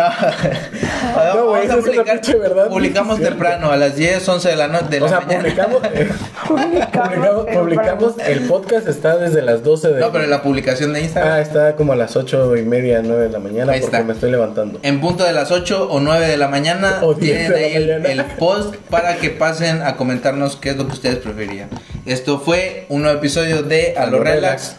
[1.08, 2.68] No, Vamos güey, es una publicar- pinche verdad.
[2.68, 5.38] Publicamos es temprano, a las 10, 11 de la noche de O la sea, mañana.
[5.42, 6.08] publicamos, eh,
[6.48, 11.32] publicamos, publicamos, el podcast está desde las 12 de No, pero la publicación de Instagram.
[11.32, 14.06] Ah, está como a las 8 y media, 9 de la mañana Ahí porque está.
[14.06, 14.80] me estoy levantando.
[14.82, 17.66] En punto de las 8 o 9 de la mañana O 10 tienen de la
[17.66, 18.24] ahí el, mañana.
[18.24, 21.68] el post para que pasen a comentarnos qué es lo que ustedes preferían.
[22.06, 24.76] Esto fue un nuevo episodio de A lo A lo Relax.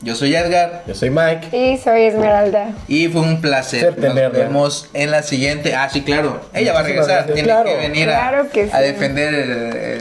[0.00, 1.48] Yo soy Edgar Yo soy Mike.
[1.56, 2.72] Y soy Esmeralda.
[2.86, 3.98] y fue un placer.
[3.98, 5.74] Nos vemos en la siguiente.
[5.74, 6.40] Ah, sí, claro.
[6.54, 7.26] Ella va a regresar.
[7.26, 7.68] Tiene Claro.
[7.70, 8.84] que venir a, Claro que a sí.
[8.84, 9.50] defender el,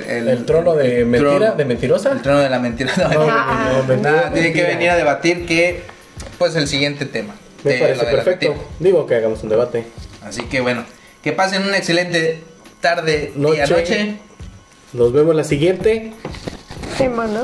[0.09, 2.11] el- El trono de el mentira, trono- de mentirosa.
[2.11, 2.91] El trono de la mentira.
[2.97, 5.81] No, No, no, Nada, tiene que venir a debatir que,
[6.37, 7.35] pues, el siguiente tema.
[7.63, 8.55] Me de parece perfecto.
[8.79, 9.85] Digo que hagamos un debate.
[10.23, 10.85] Así que bueno,
[11.23, 12.43] que pasen una excelente
[12.81, 13.65] tarde, Noche.
[13.65, 14.15] día, noche.
[14.93, 16.13] Nos vemos la siguiente
[16.97, 17.43] Semana.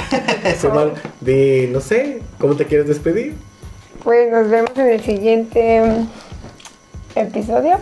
[1.20, 3.34] De, no sé, ¿cómo te quieres despedir?
[4.02, 5.82] Pues nos vemos en el siguiente
[7.14, 7.78] episodio.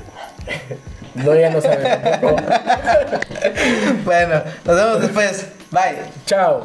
[1.16, 2.36] No, ya no sabes tampoco.
[4.04, 5.46] Bueno, nos vemos después.
[5.70, 5.96] Bye.
[6.26, 6.62] Chao.